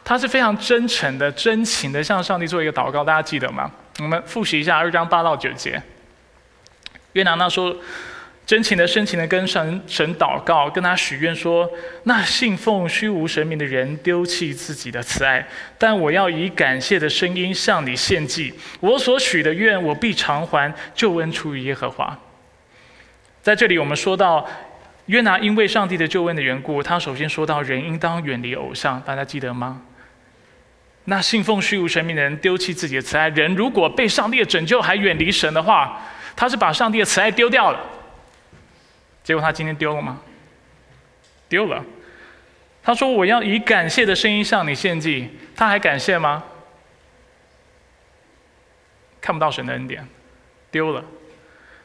[0.03, 3.05] 他是非常真诚的、真情的向上帝做一个祷告。
[3.05, 3.71] 大家记得吗？
[3.99, 5.83] 我们复习一下二章八到九节。
[7.13, 7.77] 约拿那说，
[8.49, 11.71] 真情的、深情的跟神神祷告，跟他许愿说：
[12.05, 18.55] 那信奉虚无神明的人丢弃自己的慈爱，但我要以感谢的声音向你献祭。
[18.81, 20.75] 我所许的愿，我必偿还。
[20.95, 22.19] 救恩出于耶和华。
[23.43, 24.49] 在这里，我们说到
[25.05, 29.83] 约拿因为上帝的救恩的缘故，他首先说到人应当远离偶像，大家记得吗？
[31.05, 36.01] 那信奉虚无神明的人丢弃自己的慈爱，人如果被上帝的拯救还远离神的话。
[36.35, 37.81] 他是把上帝的慈爱丢掉了，
[39.29, 40.19] 结果他今天丢了吗？
[41.51, 41.85] 丢了。
[42.83, 46.43] 他说：“我要以感谢的声音向你献祭。”他还感谢吗？
[49.21, 50.09] 看不到神的恩典，
[50.71, 51.05] 丢了。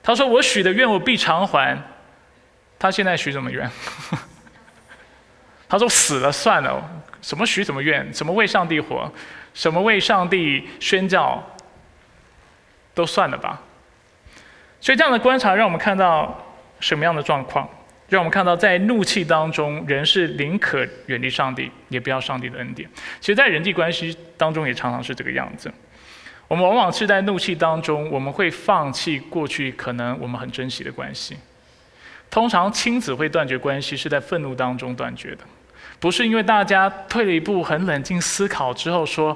[0.02, 1.78] 他说：“我许的愿我必偿还。”
[2.80, 3.70] 他现在许什么愿？
[5.68, 6.82] 他说：“死了算了，
[7.22, 9.12] 什么许什么愿，什么为上帝活，
[9.54, 11.44] 什么为上帝宣教，
[12.94, 13.62] 都算了吧。”
[14.80, 16.42] 所以这样的观察让我们看到
[16.84, 17.68] 什么样的状况？
[18.10, 22.88] 让我们看到在怒气当中，人是宁可远离上帝，也不要上帝的恩典。
[23.22, 25.72] 其实，在人际关系当中也常常是这个样子。
[26.50, 31.38] 我们往往是在怒气当中，我们会放弃过去可能我们很珍惜的关系。
[32.30, 35.46] 通常亲子会断绝关系，是在愤怒当中断绝的，
[36.02, 39.36] 不是因为大家退了一步，很冷静思考之后说。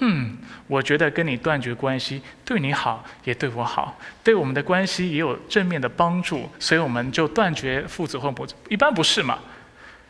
[0.00, 8.54] 嗯，我觉得跟你断绝关系，对你好也对我好，对我们的关系也有正面的帮助，所以我们就断绝父子或母子。
[8.68, 9.38] 一般不是嘛？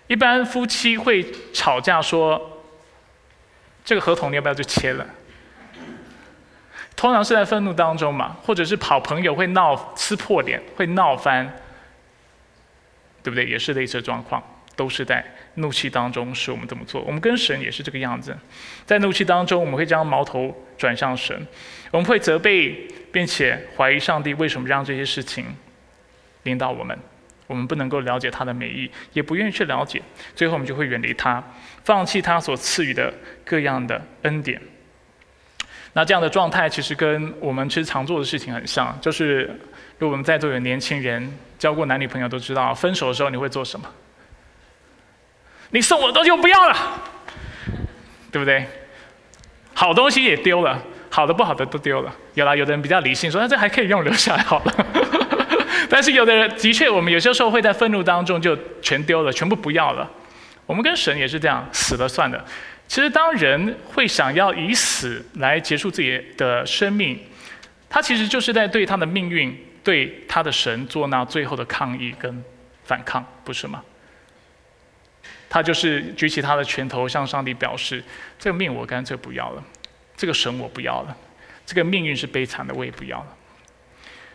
[0.07, 2.63] 一般夫妻会吵架说
[3.85, 5.07] ：“这个合同你要不要就签了？”
[6.97, 11.53] 通常是在愤怒当中嘛，或者是跑朋友会闹撕破脸，会闹翻，
[13.23, 13.45] 对不对？
[13.47, 14.43] 也是类似的状况。
[14.77, 15.23] 都是在
[15.55, 17.01] 怒气当中使我们这么做。
[17.03, 18.37] 我们跟神也是这个样子，
[18.87, 21.47] 在怒气当中，我们会将矛头转向神，
[21.91, 25.45] 我们会责备并且怀疑上帝为什么让这些事情
[26.45, 26.99] 领导我们。
[27.47, 30.01] 我们不能够了解他的美意，也不愿意去了解，
[30.37, 31.43] 最后我们就会远离他，
[31.83, 33.13] 放弃他所赐予的
[33.45, 34.63] 各样的恩典。
[35.93, 39.47] 那这样的状态其实跟我们其实常做的事情很像，就是
[39.99, 43.93] 如果我们在座有年轻人交过男女朋友都知道，分手的时候你会做什么？
[45.71, 46.77] 你送我的东西我不要了，
[48.31, 48.67] 对不对？
[49.73, 52.13] 好东西也丢了，好的不好的都丢了。
[52.35, 54.87] 有啦，有的人比较理性，说那这还可以用，留下来好了。
[55.89, 60.09] 但是有的人的确，我们有些时候会在愤怒当中就全丢了，全部不要了。
[60.67, 62.45] 我们跟神也是这样，死了算的。
[62.87, 67.19] 其实当人会想要以死来结束自己的生命，
[67.89, 72.45] 他其实就是在对他的命运、对他的神做那最后的抗议跟
[72.85, 73.83] 反抗，不是吗？
[75.51, 78.03] 他就是举起他的拳头，向上帝表示
[78.39, 79.63] ：“这个命我干脆不要了，
[80.17, 81.17] 这个神我不要了，
[81.67, 83.37] 这个命运是悲惨的，我也不要了。”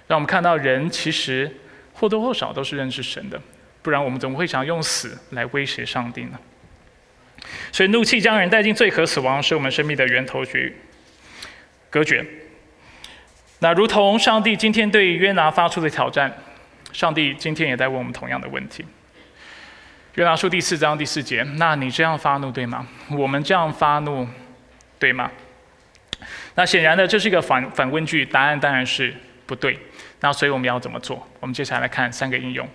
[0.08, 1.50] 让我们看到人其实
[1.94, 3.42] 或多或少都是认识神的，
[3.82, 6.38] 不然我们怎么会想用死来威胁上帝呢？
[7.72, 10.74] 所以怒气将人带进罪和死亡，是我们生命的源头绝
[11.90, 12.26] 隔绝。
[13.60, 16.38] 那如同上帝今天对约拿发出的挑战，
[16.92, 18.84] 上帝今天也在问我们同样的问题。
[20.16, 22.88] 约拿书第四章第四节，那你这样发怒对吗？
[23.12, 24.26] 我们这样发怒
[24.98, 25.30] 对吗？
[26.56, 29.14] 那显然的，这是一个反反问句，答案当然是
[29.46, 29.78] 不对。
[30.22, 31.28] 那所以我们要怎么做？
[31.42, 32.66] 我们接下来看三个应用，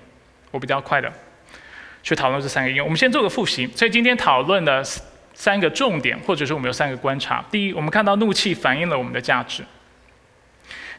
[0.50, 1.10] 我比较快的
[2.02, 2.86] 去讨论这三个应用。
[2.86, 3.66] 我们先做个复习。
[3.68, 4.84] 所以今天讨论的
[5.32, 7.42] 三个重点，或者是我们有三个观察。
[7.50, 9.62] 第一，我们看到怒气反映了我们的价值；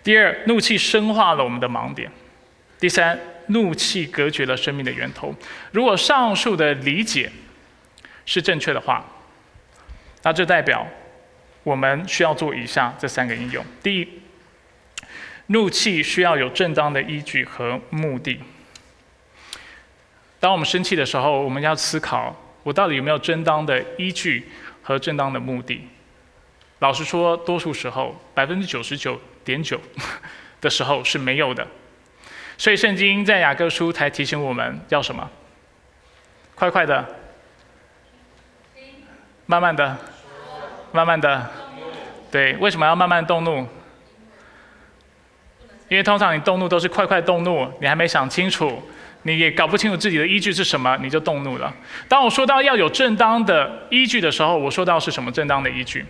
[0.03, 2.09] 第二，怒气深化了我们的盲点；
[2.79, 3.19] 第三。
[3.51, 5.33] 怒气隔绝了生命的源头。
[5.71, 7.31] 如果上述的理解
[8.25, 9.05] 是正确的话，
[10.23, 10.85] 那这代表
[11.63, 14.07] 我们需要做以下这三个应用：第一，
[15.47, 18.39] 怒气需要有正当的依据和目的。
[20.39, 24.49] 当我们生气的时候，我们要思考：我到底有没有正当的依据
[24.81, 25.87] 和正当的目的？
[26.79, 29.79] 老实说，多数时候，百分之九十九点九
[30.59, 31.67] 的时候是没有的。
[32.61, 35.27] 所以圣经在雅各书才提醒我们要什么？
[36.53, 37.03] 快快的，
[39.47, 39.97] 慢慢的，
[40.91, 41.49] 慢慢的，
[42.29, 43.67] 对，为什么要慢慢动怒？
[45.89, 48.79] 因为通常你动怒都是快快动怒，你还没想清楚，
[49.23, 51.73] 你也搞不清楚自己的依据是什么，你就动怒了。
[52.07, 56.05] 当我说到要有正当的依据的时候，我说到是什么正当的依据？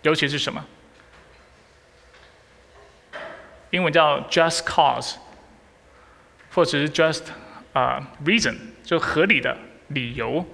[0.00, 0.64] 尤其是什么？
[3.70, 5.14] 英文叫 just cause，
[6.52, 7.22] 或者是 just
[7.72, 9.56] 啊 reason，就合理的
[9.88, 10.44] 理由。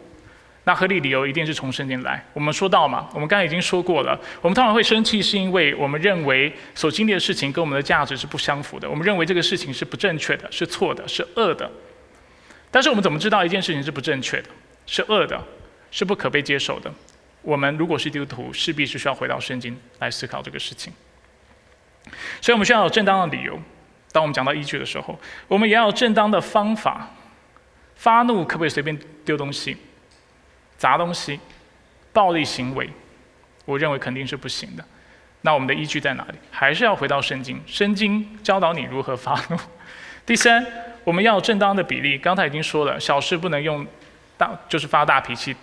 [0.67, 2.25] 那合理理由一定是从圣经来。
[2.33, 4.19] 我们说到嘛，我们刚才已经说过了。
[4.41, 8.89] 我们通常会生气，是因为我们认为所经历的事情跟我们的价值是不相符的。
[8.89, 11.71] 我们认为这个事情是不正确的，是错的，是恶的。
[12.71, 14.49] 但是我们怎么知道一件事情是不正确的，
[14.87, 15.39] 是恶的，
[15.91, 16.91] 是不可被接受的？
[17.43, 20.91] 我们如果是基督徒，势必是需要回到圣经来思考这个事情。
[22.41, 23.61] 所以我们需要有正当的理由。
[24.13, 27.09] 当我们讲到依据的时候，我们也要有正当的方法。
[27.97, 29.77] 发怒可不可以随便丢东西、
[30.77, 31.39] 砸东西、
[32.13, 32.91] 暴力行为？
[33.65, 34.85] 我认为肯定是不行的。
[35.43, 36.35] 那我们的依据在哪里？
[36.51, 37.63] 还是要回到圣经。
[37.67, 39.57] 圣经教导你如何发怒。
[40.27, 40.67] 第三，
[41.05, 42.19] 我们要有正当的比例。
[42.19, 43.87] 刚才已经说了，小事不能用
[44.37, 45.55] 大，就是发大脾气；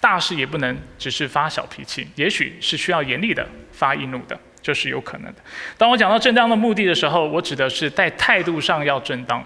[0.00, 2.08] 大事也不能只是发小脾气。
[2.16, 4.38] 也许是需要严厉的发易怒的。
[4.66, 5.40] 这是有可能的。
[5.78, 9.40] 当我讲到正当的目的的时候，我指的是在态度上要正当。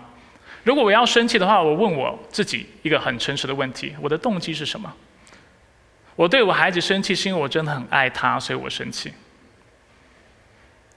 [0.65, 4.91] 如果我要生气的话，我问我自己一个很诚实的问题：我的动机是什么？
[6.17, 9.13] 我对我孩子生气是因为我真的很爱他，所以我生气，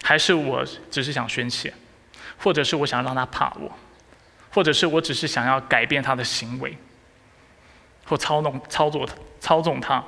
[0.04, 1.74] 还是我只是想宣泄，
[2.38, 3.70] 或者是我想让他怕我，
[4.52, 6.78] 或者是我只是想要改变他的行为，
[8.06, 9.06] 或操弄、操作、
[9.42, 10.02] 操纵他？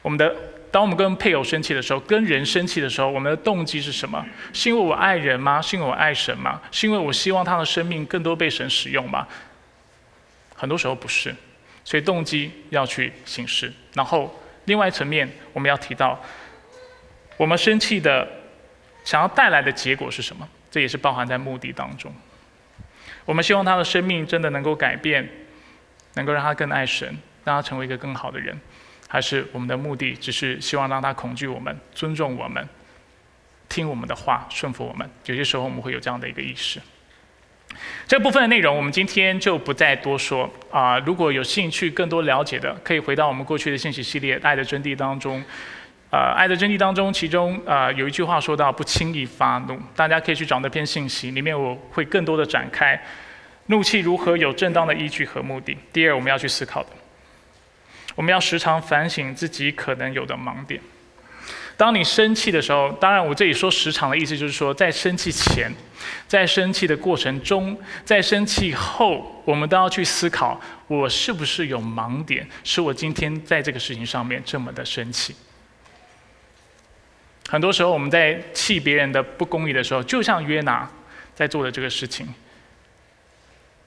[0.00, 0.34] 我们的。
[0.70, 4.24] 当我们跟配偶生气的时候，跟人生气的时候，我们的动机是什么？
[4.52, 5.60] 是因为我爱人吗？
[5.60, 6.60] 是因为我爱神吗？
[6.70, 9.26] 是因为我希望他的生命更多被神使用吗？
[10.54, 11.34] 很多时候不是，
[11.84, 13.72] 所以动机要去行事。
[13.94, 16.20] 然后另外一层面，我们要提到，
[17.36, 18.28] 我们生气的
[19.04, 20.48] 想要带来的结果是什么？
[20.70, 22.14] 这也是包含在目的当中。
[23.24, 25.28] 我们希望他的生命真的能够改变，
[26.14, 27.08] 能够让他更爱神，
[27.44, 28.56] 让他成为一个更好的人。
[29.12, 32.64] 还是我们的目的只是希望让他恐惧我们、尊重我们、
[33.68, 35.10] 听我们的话、顺服我们。
[35.26, 36.80] 有些时候我们会有这样的一个意识。
[38.06, 40.96] 这部分的内容我们今天就不再多说啊。
[41.00, 45.42] 如果有兴趣更多了解的，可以回到我们过去的信息系列《爱的真谛》当中。
[46.10, 53.00] 呃，《爱的真谛》当中，其中呃有一句话说到：“不轻易发怒。”大家可以去找那篇信息，里面我会更多的展开
[53.66, 55.76] 怒气如何有正当的依据和目的。
[55.92, 56.90] 第二，我们要去思考的。
[58.14, 60.80] 我们要时常反省自己可能有的盲点。
[61.76, 65.72] 当你生气的时候，当然我这里说时常的意思就是说，在生气前，
[66.28, 75.34] 在生气的过程中，在生气后，我们都要去思考：我是不是有盲点，使我今天在这个事情上面这么的生气？
[77.48, 80.86] 很多时候我们在气别人的不公义的时候，就像约拿
[81.34, 82.28] 在做的这个事情，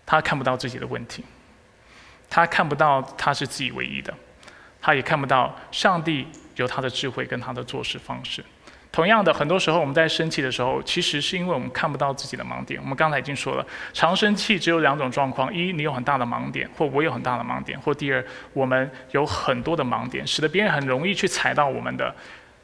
[0.03, 1.24] 他看不到自己的问题。
[2.36, 4.11] 他看不到他是自己唯一的，
[4.81, 6.25] 他也看不到上帝
[6.55, 8.43] 有他的智慧跟他的做事方式。
[8.91, 12.81] 同样的，很多时候我们在生气的时候，其实是因为我们看不到自己的盲点。
[12.81, 13.63] 我们刚才已经说了，
[13.93, 22.15] 常生气只有两种状况：一，你有很大的盲点，或我有很大的盲点；或第二，我们有很多的盲点，使得别人很容易去踩到我们的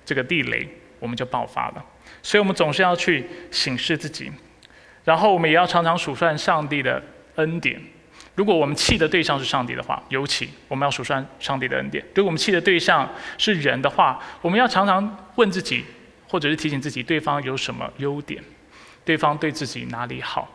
[0.04, 0.68] 这个地雷。
[1.00, 1.86] 我们就爆发了。
[2.24, 4.32] 所以我们总是要去审视自己，
[5.04, 7.02] 然后我们也要常常数算上帝的
[7.36, 7.80] 恩典。
[8.36, 15.84] 如果我们气的对象是上帝的话，尤其我们要数算上帝的恩典；如果我们气的对象是人的话，我们要常常问自己，
[16.28, 18.42] 或者是提醒自己，对方有什么优点，
[19.04, 20.50] 对方对自己哪里好，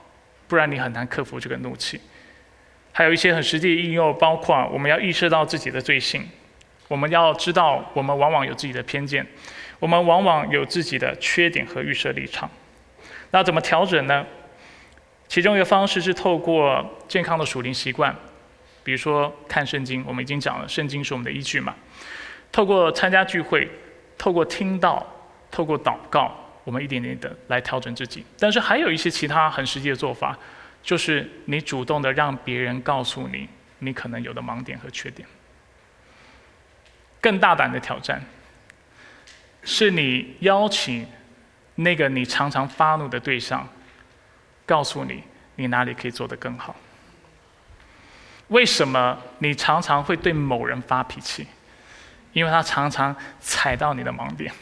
[0.48, 2.00] 不然你很难克服这个怒气。
[2.92, 6.26] 还有一些很实际的应用，包括我们要意识到自己的罪性，
[6.88, 9.26] 我们要知道我们往往有自己的偏见，
[9.78, 12.48] 我们往往有自己的缺点和预设立场。
[13.32, 14.24] 那怎么调整呢？
[15.28, 18.14] 其中一个方式是透过健康的属灵习惯，
[18.84, 21.74] 比如说看圣经，我们已经讲了，圣经是我们的依据嘛。
[22.52, 23.68] 透过参加聚会，
[24.16, 25.04] 透过听到，
[25.50, 28.24] 透过祷告，我们一点点的来调整自己。
[28.38, 30.38] 但是还有一些其他很实际的做法，
[30.82, 33.48] 就是你主动的让别人告诉你
[33.80, 35.26] 你可能有的盲点和缺点。
[37.20, 38.22] 更大胆的挑战，
[39.64, 41.04] 是你邀请
[41.74, 43.66] 那个你常常发怒的对象。
[44.66, 45.22] 告诉你，
[45.56, 46.74] 你哪里可以做得更好？
[48.48, 51.46] 为什么你常常会对某人发脾气？
[52.32, 54.52] 因为他常常踩到你的盲点。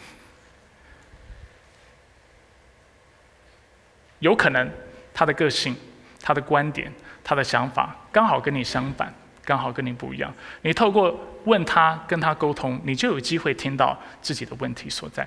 [4.20, 4.70] 有可能
[5.12, 5.76] 他的个性、
[6.22, 6.92] 他的观点、
[7.24, 9.12] 他的想法刚好跟你相反，
[9.44, 10.32] 刚好跟你不一样。
[10.62, 15.26] 你透过问他、跟他沟通，你就有机会听到自己的问题所在。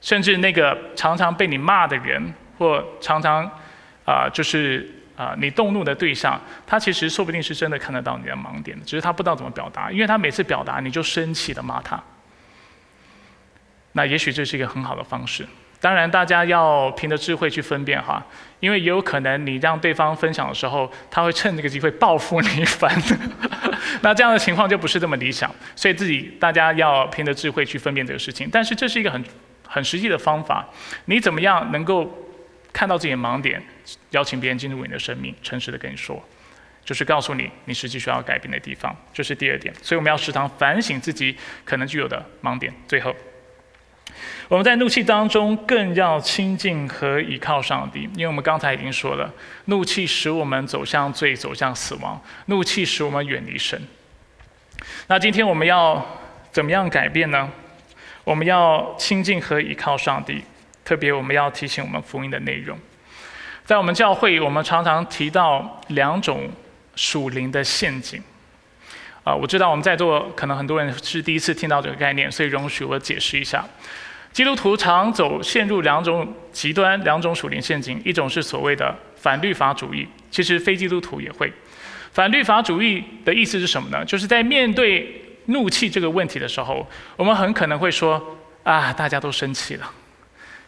[0.00, 2.34] 甚至那个常常被你骂的人。
[2.62, 3.44] 或常常，
[4.04, 12.00] 啊，就是啊，你动怒的对象，他其实说不定是真的看得到你的盲点，只是他不知道怎么表达，因为他每次表达你就生气的骂他。
[13.92, 15.44] 那也许这是一个很好的方式。
[15.80, 18.24] 当然，大家要凭着智慧去分辨哈，
[18.60, 22.88] 因为也有可能你让对方分享的时候，他会趁这个机会报复你一番。
[24.00, 28.48] 那这样的情况就不是这么理想，所以自己大家要凭着智慧去分辨这个事情。
[28.50, 29.22] 但是这是一个很
[29.68, 30.66] 很实际的方法，
[31.06, 32.10] 你怎么样能够？
[32.72, 33.62] 看到自己的盲点，
[34.10, 36.22] 邀请别人进入你的生命，诚实的跟你说，
[36.84, 39.72] 就是告诉你你实际需要改变的地方，这是第二点。
[39.82, 42.72] 所以我们要时常反省自己可能具有的盲点。
[42.88, 43.14] 最后，
[44.48, 49.32] 我们在怒气当中更要亲近和依靠上帝，因为我们刚才已经说了，
[49.66, 53.80] 怒气使我们走向罪，走向死亡；怒气使我们远离神。
[55.06, 56.04] 那今天我们要
[56.50, 57.50] 怎么样改变呢？
[58.24, 60.42] 我们要亲近和依靠上帝。
[60.84, 62.78] 特别我们要提醒我们福音的内容，
[63.64, 66.50] 在我们教会，我们常常提到两种
[66.96, 68.22] 属灵的陷阱。
[69.24, 73.64] 啊，我知道我们在座可能很多人是第一次听到这个概念，所以容许我解释一下。
[74.32, 81.52] 基督徒常走陷入两种极端、两种属灵陷阱，一种是所谓的反律法主义，其实非基督徒也会。
[82.12, 84.04] 反律法主义的意思是什么呢？
[84.04, 86.84] 就是在面对怒气这个问题的时候，
[87.16, 89.88] 我们很可能会说：啊，大家都生气了。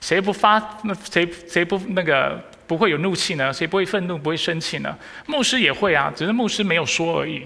[0.05, 0.63] 谁不发？
[0.83, 3.51] 那谁谁不那个不会有怒气呢？
[3.51, 4.95] 谁不会愤怒、不会生气呢？
[5.25, 7.43] 牧师也会啊，只是牧师没有说而已。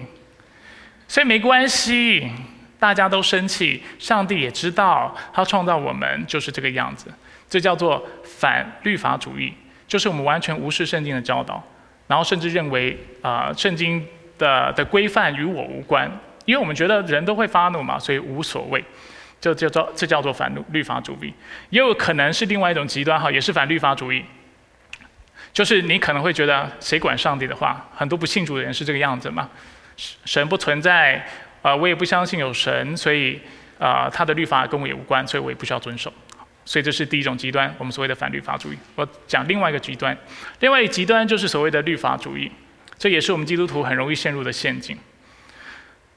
[1.07, 2.29] 所以没关系，
[2.77, 7.09] 大家都生气，上帝也知道，他创造我们就是这个样子。
[7.49, 9.53] 这叫做反律法主义，
[9.87, 11.63] 就是我们完全无视圣经的教导，
[12.07, 14.05] 然后甚至认为啊，圣经
[14.37, 16.11] 的的规范与我无关，
[16.43, 18.83] 因为我们觉得人都会发怒嘛，所以无所谓。
[19.41, 21.33] 就叫做这叫做反律法主义，
[21.69, 24.23] 也有可能是另外一种极端哈，也是反律法主义。
[25.51, 29.49] 就是你可能会觉得谁管上帝的话，很多不信主的人是这个样子嘛，
[30.25, 31.25] 神不存在，
[31.61, 33.39] 啊，我也不相信有神，所以
[33.79, 36.13] 啊，他的律法跟我也无关，所以我也不需要遵守。
[36.65, 38.77] 所以这是第一种极端，我们所谓的反律法主义。
[38.93, 40.15] 我讲另外一个极端，
[40.59, 42.51] 另外一极端就是所谓的律法主义，
[42.97, 44.95] 这也是我们基督徒很容易陷入的陷阱。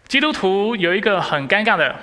[0.09, 1.97] 基督徒有一个很尴尬的。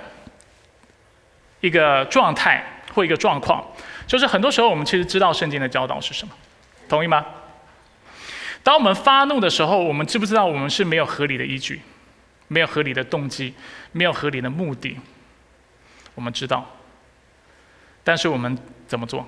[1.62, 3.66] 一个状态或一个状况，
[4.07, 6.34] 就是很多时候我们其实知道圣经的教导是什么，
[6.88, 7.26] 同意吗？
[8.64, 11.82] 当我们发怒的时候，我们知不知道我们是没有合理的依据，
[12.47, 13.53] 没有合理的动机，
[13.91, 14.97] 没有合理的目的？
[16.16, 16.70] 我们知道，
[18.03, 18.57] 但是我们
[18.88, 19.26] 怎么做？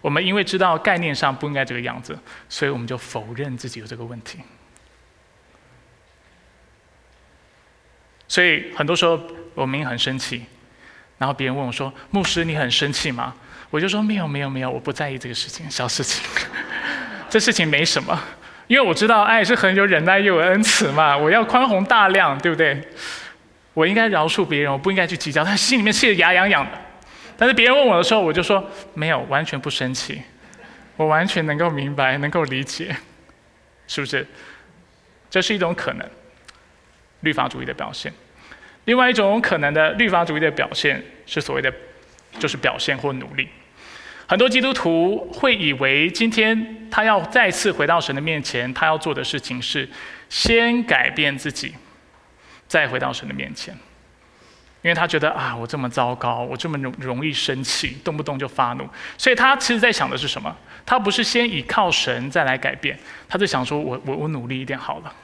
[0.00, 4.38] 我们因为知道概念上不应该这个样子，所以我们就否认自己有这个问题。
[8.26, 9.20] 所以很多时候
[9.54, 10.46] 我们很生气。
[11.20, 13.34] 然后别人问我说：“牧师，你很生气吗？”
[13.68, 16.24] 我就说：“没有，没有，没有，我不在意这个事情，小事情，
[17.28, 18.18] 这事情没什么。
[18.68, 22.82] 因为我知道爱是很有忍耐又有恩慈嘛，我要宽宏大量，对不对？
[23.74, 25.44] 我应该饶恕别人，我不应该去计较。
[25.44, 26.70] 他心里面气得牙痒痒的。
[27.36, 28.64] 但是别人问我的时候，我就说
[28.94, 30.22] 没有，完全不生气，
[30.96, 32.96] 我完全能够明白，能够理解，
[33.86, 34.26] 是不是？
[35.28, 36.08] 这是一种可能，
[37.20, 38.10] 律法主义的表现。”
[38.84, 41.72] 另外一种可能的律法主义的表现是所谓的
[42.38, 43.48] 就是表现或努力。
[44.26, 49.88] 很多基督徒会以为，今天他要再次回到神的面前，他要做的事情是
[50.28, 51.74] 先改变自己，
[52.68, 53.76] 再回到神的面前。
[54.82, 60.56] 因为他觉得啊，我这么糟糕，我这么容容易生气，动不动就发怒，所以他其实在想的是什么？
[60.86, 65.14] 他不是先依靠神再来改变，他在想说，我我我努力一点好了，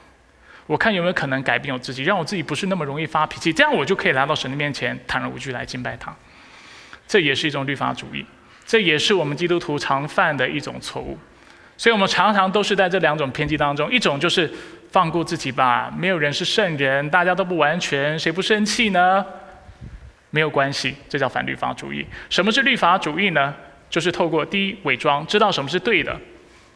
[0.67, 6.15] 我看有没有可能改变我自己，让我自己不是那么容易发脾气，这样我就可以来到神的面前，坦然无惧来敬拜他。
[7.07, 8.23] 这也是一种律法主义。
[8.65, 11.17] 这也是我们基督徒常犯的一种错误，
[11.77, 14.51] 所以我们常常都是在这两种偏激当中，一种就是
[14.91, 19.25] 放过自己吧，没有人是圣人，大家都不完全，谁不生气呢？
[20.31, 22.05] 没有关系，这叫反律法主义。
[22.29, 23.55] 什么是律法主义呢？
[23.89, 26.13] 就是透过第一伪装，知道什么是对的，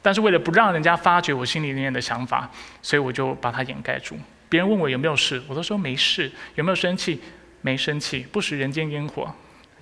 [0.02, 2.50] 但是为了不让人家发觉我心里面的想法，
[2.82, 4.18] 所以我就把它掩盖住。
[4.50, 6.32] 别人问我有没有事，我都说没事。
[6.56, 7.22] 有没有生气？
[7.62, 9.34] 没生气，不食人间烟火，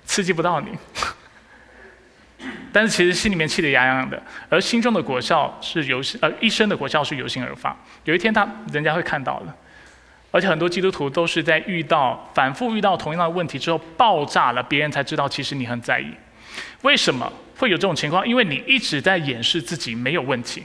[0.04, 0.68] 刺激不到你。
[2.72, 7.76] 但是其实心里面气得痒痒的，而心中的果效是由心呃一生的果效是由心而发。
[8.04, 9.54] 有一天他人家会看到的，
[10.30, 16.14] 而且很多基督徒都是在遇到反复遇到同样的问题之后爆炸了，别人才知道其实你很在意。
[16.82, 17.30] 为什么
[17.60, 18.26] 会有这种情况？
[18.26, 20.64] 因为你一直在掩饰自己没有问题，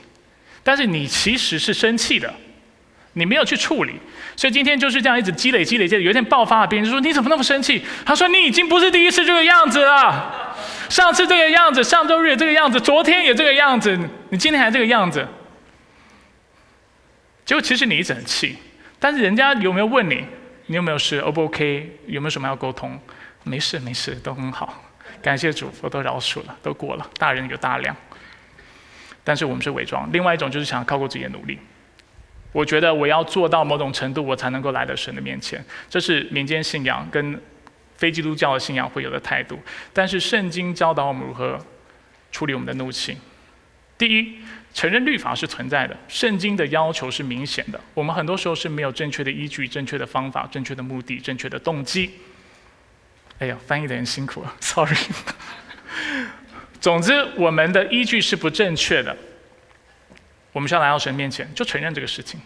[0.63, 2.33] 但是你其实是生气的，
[3.13, 3.95] 你没有去处理，
[4.37, 7.83] 所以今天就是这样一直积累积累积累，有一天爆发了，别人就说你怎么那么生气？
[8.05, 10.41] 他说你已经不是第一次这个样子了。
[10.89, 15.27] 上次这个样子，上周日这个样子，昨天也这个样子，你今天还这个样子，
[17.45, 18.55] 结果其实你一直很气，
[18.99, 20.23] 但是人家有没有问你，
[20.67, 21.99] 你有没有事？O 不 OK？
[22.07, 22.97] 有没有什么要沟通？
[23.43, 24.84] 没事没事，都很好，
[25.25, 27.95] 感谢主，我都饶恕了，都过了，大人有大量。
[29.23, 31.57] 但是我们是伪装，另外一种就是想靠过自己的努力。
[32.51, 37.41] 我觉得我要做到某种程度，我才能够来到神的面前，这是民间信仰跟。
[37.97, 39.57] 非基督教的信仰会有的态度，
[39.93, 41.57] 但是圣经教导我们如何
[42.29, 43.17] 处理我们的怒气。
[43.97, 44.35] 第一，
[44.73, 47.79] 承认律法是存在的，圣经的要求是明显的。
[47.93, 52.11] 我们很多时候是没有正确的依据、正确的方法、正确的目的、正确的动机。
[53.39, 54.95] 哎呀，翻译的人辛苦了， sorry。
[56.79, 59.15] 总之，我们的依据是不正确的。
[60.51, 62.39] 我们需要来到神面前，就承认这个事情。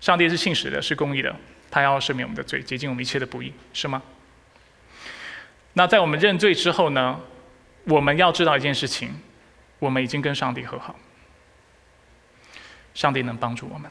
[0.00, 1.34] 上帝是信实的，是公义的。
[1.70, 4.02] 他要赦免我们的罪，洁净我们一切的不义，是吗？
[5.74, 7.20] 那在我们认罪之后呢？
[7.84, 9.20] 我们要知道一件事情：
[9.78, 10.96] 我们已经跟上帝和好，
[12.92, 13.90] 上帝能帮助我们。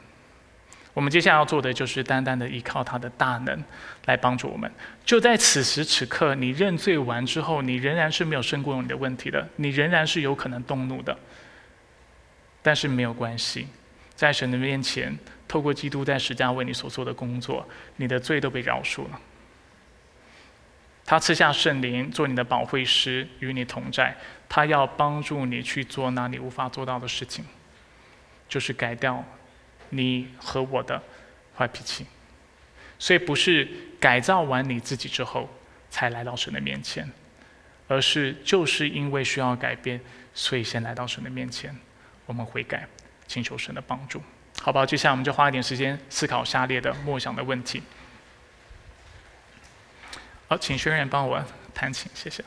[0.92, 3.64] 我们接下来要做的就是单单的依靠他的大能
[4.06, 4.70] 来帮助我们。
[5.04, 11.16] 就在此时此刻，你认罪完之后，你仍然是没有胜过你的问题的，你仍然是有可能动怒的。
[12.62, 13.68] 但是没有关系，
[14.14, 15.18] 在神的面前。
[15.48, 19.20] 透过基督在十字架为你所做的工作，你的罪都被饶恕了。
[21.04, 24.16] 他赐下圣灵做你的保惠师，与你同在。
[24.48, 27.44] 他要帮助你去做那你无法做到的事情，
[28.48, 29.24] 就是改掉
[29.90, 31.00] 你和我的
[31.56, 32.06] 坏脾气。
[32.98, 33.68] 所以不是
[33.98, 35.48] 改造完你自己之后
[35.90, 37.10] 才来到神的面前，
[37.88, 40.00] 而是就是因为需要改变，
[40.34, 41.74] 所以先来到神的面前，
[42.26, 42.86] 我们悔改，
[43.26, 44.22] 请求神的帮助。
[44.60, 47.82] 好吧，接下来我们就花一点时间思考下列的默想的问题。
[50.48, 52.44] 好，请学员帮我弹琴，谢谢。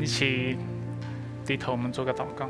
[0.00, 0.56] 一起
[1.44, 2.48] 低头，我们做个祷告。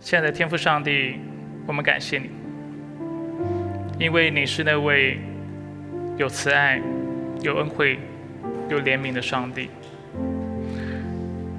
[0.00, 1.16] 亲爱的天父上帝，
[1.66, 2.30] 我们感谢你，
[3.98, 5.18] 因为你是那位
[6.16, 6.80] 有慈爱、
[7.42, 7.98] 有恩惠、
[8.68, 9.68] 有怜悯的上帝。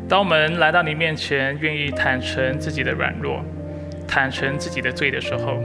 [0.08, 3.44] 当我们来到你面前，愿意坦诚自己的软弱、
[4.08, 5.62] 坦诚自己的罪的时候，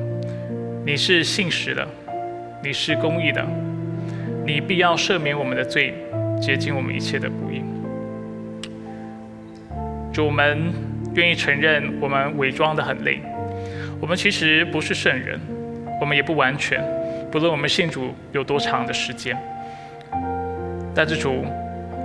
[0.84, 1.88] 你是信实的。
[2.64, 3.44] 你是公义的，
[4.46, 5.92] 你必要赦免我们的罪，
[6.40, 7.62] 洁净我们一切的不义。
[10.10, 10.72] 主，们
[11.14, 13.20] 愿意承认，我们伪装的很累，
[14.00, 15.38] 我们其实不是圣人，
[16.00, 16.82] 我们也不完全，
[17.30, 19.36] 不论我们信主有多长的时间。
[20.94, 21.44] 但是主，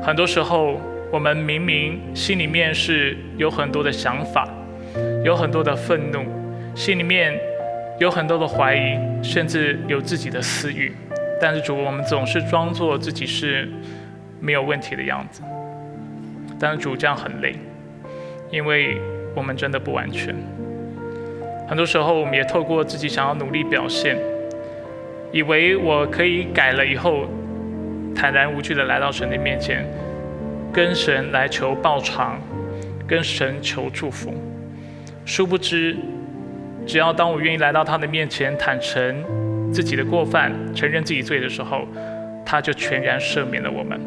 [0.03, 0.77] 很多时候
[1.09, 4.45] 我们明明心里面是有很多的想法，
[5.23, 6.25] 有很多的愤怒，
[6.75, 7.39] 心里面
[7.99, 10.93] 有很多的怀疑，甚至有自己的私欲。
[11.41, 13.69] 但是主，我们总是装作自己是
[14.39, 15.41] 没有问题的样子。
[16.57, 17.55] 但是主这样很累，
[18.51, 18.97] 因为
[19.35, 20.33] 我们真的不完全。
[21.67, 24.17] 很多时候，我们也透过自己想要努力表现，
[25.31, 27.25] 以为我可以改了以后，
[28.15, 29.85] 坦然无惧的来到神的面前，
[30.71, 32.39] 跟神来求报偿，
[33.05, 34.33] 跟神求祝福。
[35.25, 35.95] 殊不知，
[36.85, 39.23] 只要当我愿意来到他的面前，坦诚
[39.71, 41.87] 自己的过犯，承认自己罪的时候，
[42.45, 43.99] 他就全然赦免了我们。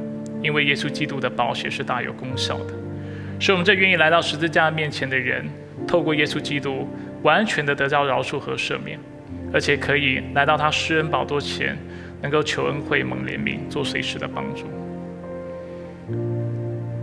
[0.42, 2.74] 因为耶稣基督的宝血是大有功效的，
[3.38, 5.48] 是我们这愿意来到十字架面前的人，
[5.86, 6.88] 透过耶稣基督，
[7.22, 8.98] 完全的得到饶恕和赦免，
[9.52, 11.78] 而且可以来到他施恩宝座前，
[12.20, 14.66] 能够求恩惠、蒙怜悯、做随时的帮助。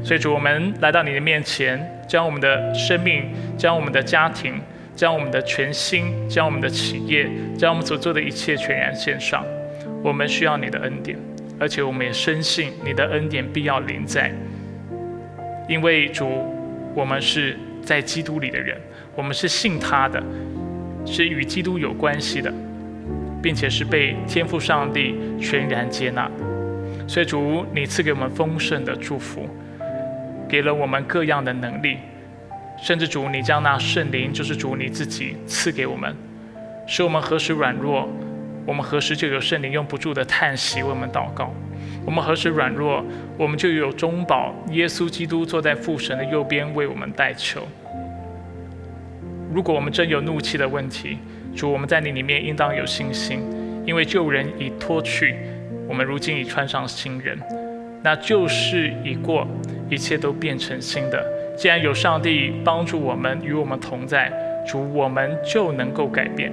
[0.03, 4.59] 所以主，我们来到你的面前，将我们的生命、将我们的家庭、
[4.99, 7.25] 将我们的全心、将我们的企业、
[7.57, 9.45] 将我们所做的一切全然献上。
[10.03, 11.17] 我们需要你的恩典，
[11.57, 14.29] 而且我们也深信你的恩典必要临在，
[15.69, 16.53] 因为主，
[16.93, 18.77] 我们是在基督里的人，
[19.15, 20.21] 我们是信他的，
[21.05, 22.53] 是与基督有关系的，
[23.41, 26.29] 并且是被天父上帝全然接纳。
[27.07, 29.47] 所以主，你赐给我们丰盛的祝福。
[30.49, 31.99] 给了我们各样的能力，
[32.81, 36.15] 甚至主，你将那圣灵，就是主你自己赐给我们，
[36.87, 38.07] 使我们何时软弱，
[38.65, 41.53] 我们何时就有圣灵用不住的叹息为我们祷告；
[42.05, 43.03] 我们何时软弱，
[43.37, 47.67] 我们就有中保耶稣基督坐在父神的右边为我们代求。
[49.53, 51.17] 如果我们真有怒气的问题，
[51.55, 53.41] 主，我们在你里面应当有信心，
[53.85, 55.35] 因为旧人已脱去，
[55.87, 57.37] 我们如今已穿上新人，
[58.03, 59.47] 那旧事已过。
[59.91, 61.25] 一切都变成新的。
[61.59, 64.31] 既然有上帝帮助我们，与我们同在，
[64.65, 66.49] 主，我们就能够改变。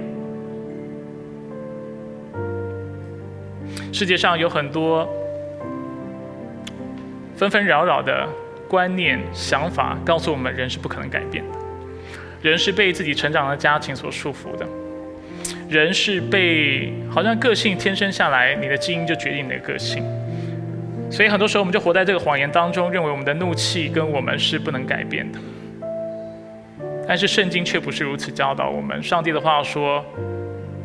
[3.93, 5.07] 世界上有很多
[7.37, 8.27] 纷纷扰扰的
[8.67, 11.57] 观念、想法，告诉我们人是不可能改变的。
[12.41, 14.67] 人是被自己成长的家庭所束缚的，
[15.69, 20.03] 人是被好像个性天生下来，你的基因就决定你的个性。
[21.09, 25.39] 所以很多时候，我们就活在这个谎言当中，认为我们的怒气跟我们是不能改变的。
[27.07, 29.01] 但是圣经却不是如此教导我们。
[29.01, 30.03] 上帝的话说，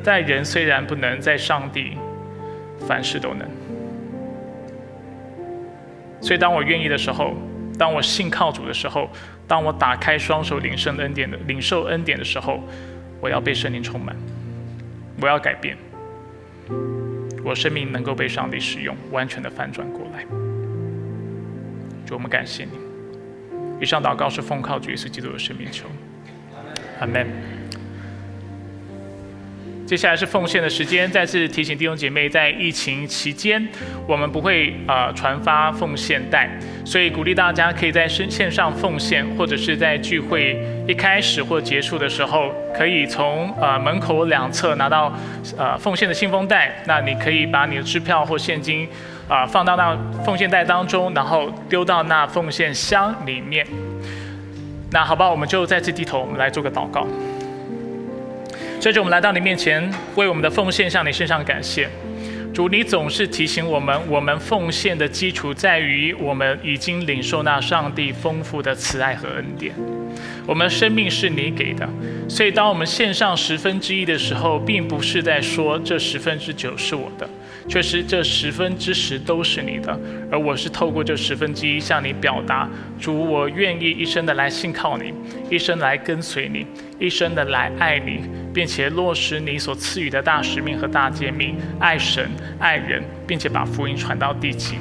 [0.02, 1.96] 在人虽然不能，在上帝
[2.86, 3.48] 凡事都能。
[6.20, 7.34] 所以当我愿意的时候，
[7.76, 9.10] 当我信靠主的时候，
[9.48, 12.62] 当我打开双手领圣恩典的领受恩典的时候，
[13.20, 14.16] 我要被圣灵充满，
[15.20, 15.76] 我要改变。
[17.44, 20.24] 我生命能够被上帝使用，完全的翻转过来。
[22.06, 22.70] 主，我们感谢你。
[23.80, 25.86] 以上祷告是奉靠主耶稣基督的生命求，
[27.00, 27.26] 阿门。
[29.92, 33.62] 接下来是奉献的时间，再次提醒弟兄姐妹，在疫情期间，
[34.08, 36.48] 我们不会呃传发奉献袋，
[36.82, 45.12] 所以鼓励大家可以在线线上奉献，或者是在聚会一开始或结束的时候，可以从呃门口两侧拿到
[45.58, 48.88] 呃奉献的信封袋，那你可以把你的支票或现金
[49.28, 53.66] 啊放到那奉献袋当中，然后丢到那奉献箱里面。
[54.90, 57.06] 那好吧，我们就再次低头，我们来做个祷告。
[58.82, 61.88] 接着，我们来到你面前，为我们的奉献向你献上感谢。
[62.52, 69.72] 主，你总是提醒我们，我们奉献的基础在于我们已经领受那上帝丰富的慈爱和恩典。
[70.48, 71.88] 我们生命是你给的，
[72.28, 77.30] 所以当我们献上十分之一的时候，并不是在说这十分之九是我的。
[77.68, 79.98] 确实，这十分之十都是你的，
[80.30, 82.68] 而我是透过这十分之一向你表达：
[83.00, 85.14] 主，我愿意一生的来信靠你，
[85.48, 86.66] 一生来跟随你，
[86.98, 88.20] 一生的来爱你，
[88.52, 94.76] 并且落实你所赐予的大使命和大诫命，爱神爱人，并且把福音传到地极。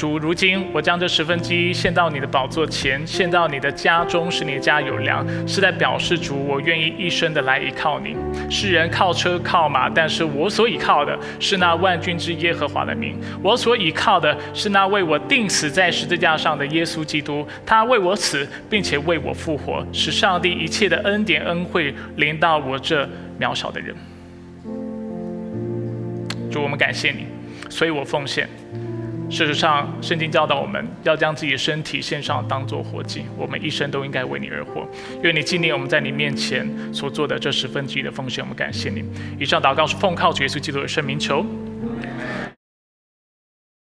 [0.00, 8.16] 主，如今我将这十分之一献到你的宝座前，献到你的家中，使你家有粮，是在表示主，我愿意一生的来依靠你。
[8.48, 13.14] 世人靠车靠马，但是我所依靠的是那万军之耶和华的名。
[13.42, 23.06] 我所依靠的是那为我定死在十字架上的耶稣基督，他为我死，并且为我复活，使上帝一切的恩典恩惠临到我这
[23.38, 23.94] 渺小的人。
[26.50, 27.26] 主，我们感谢你，
[27.68, 28.48] 所以我奉献。
[29.30, 33.24] 事实上，圣经教导我们要将自己的身体献上，当做活祭。
[33.38, 34.86] 我们一生都应该为你而活。
[35.22, 39.04] 愿你纪念我们在你面前所做的这十分之一的奉献，我们感谢你。
[39.38, 41.46] 以上祷告是奉靠主耶稣基督的圣名求。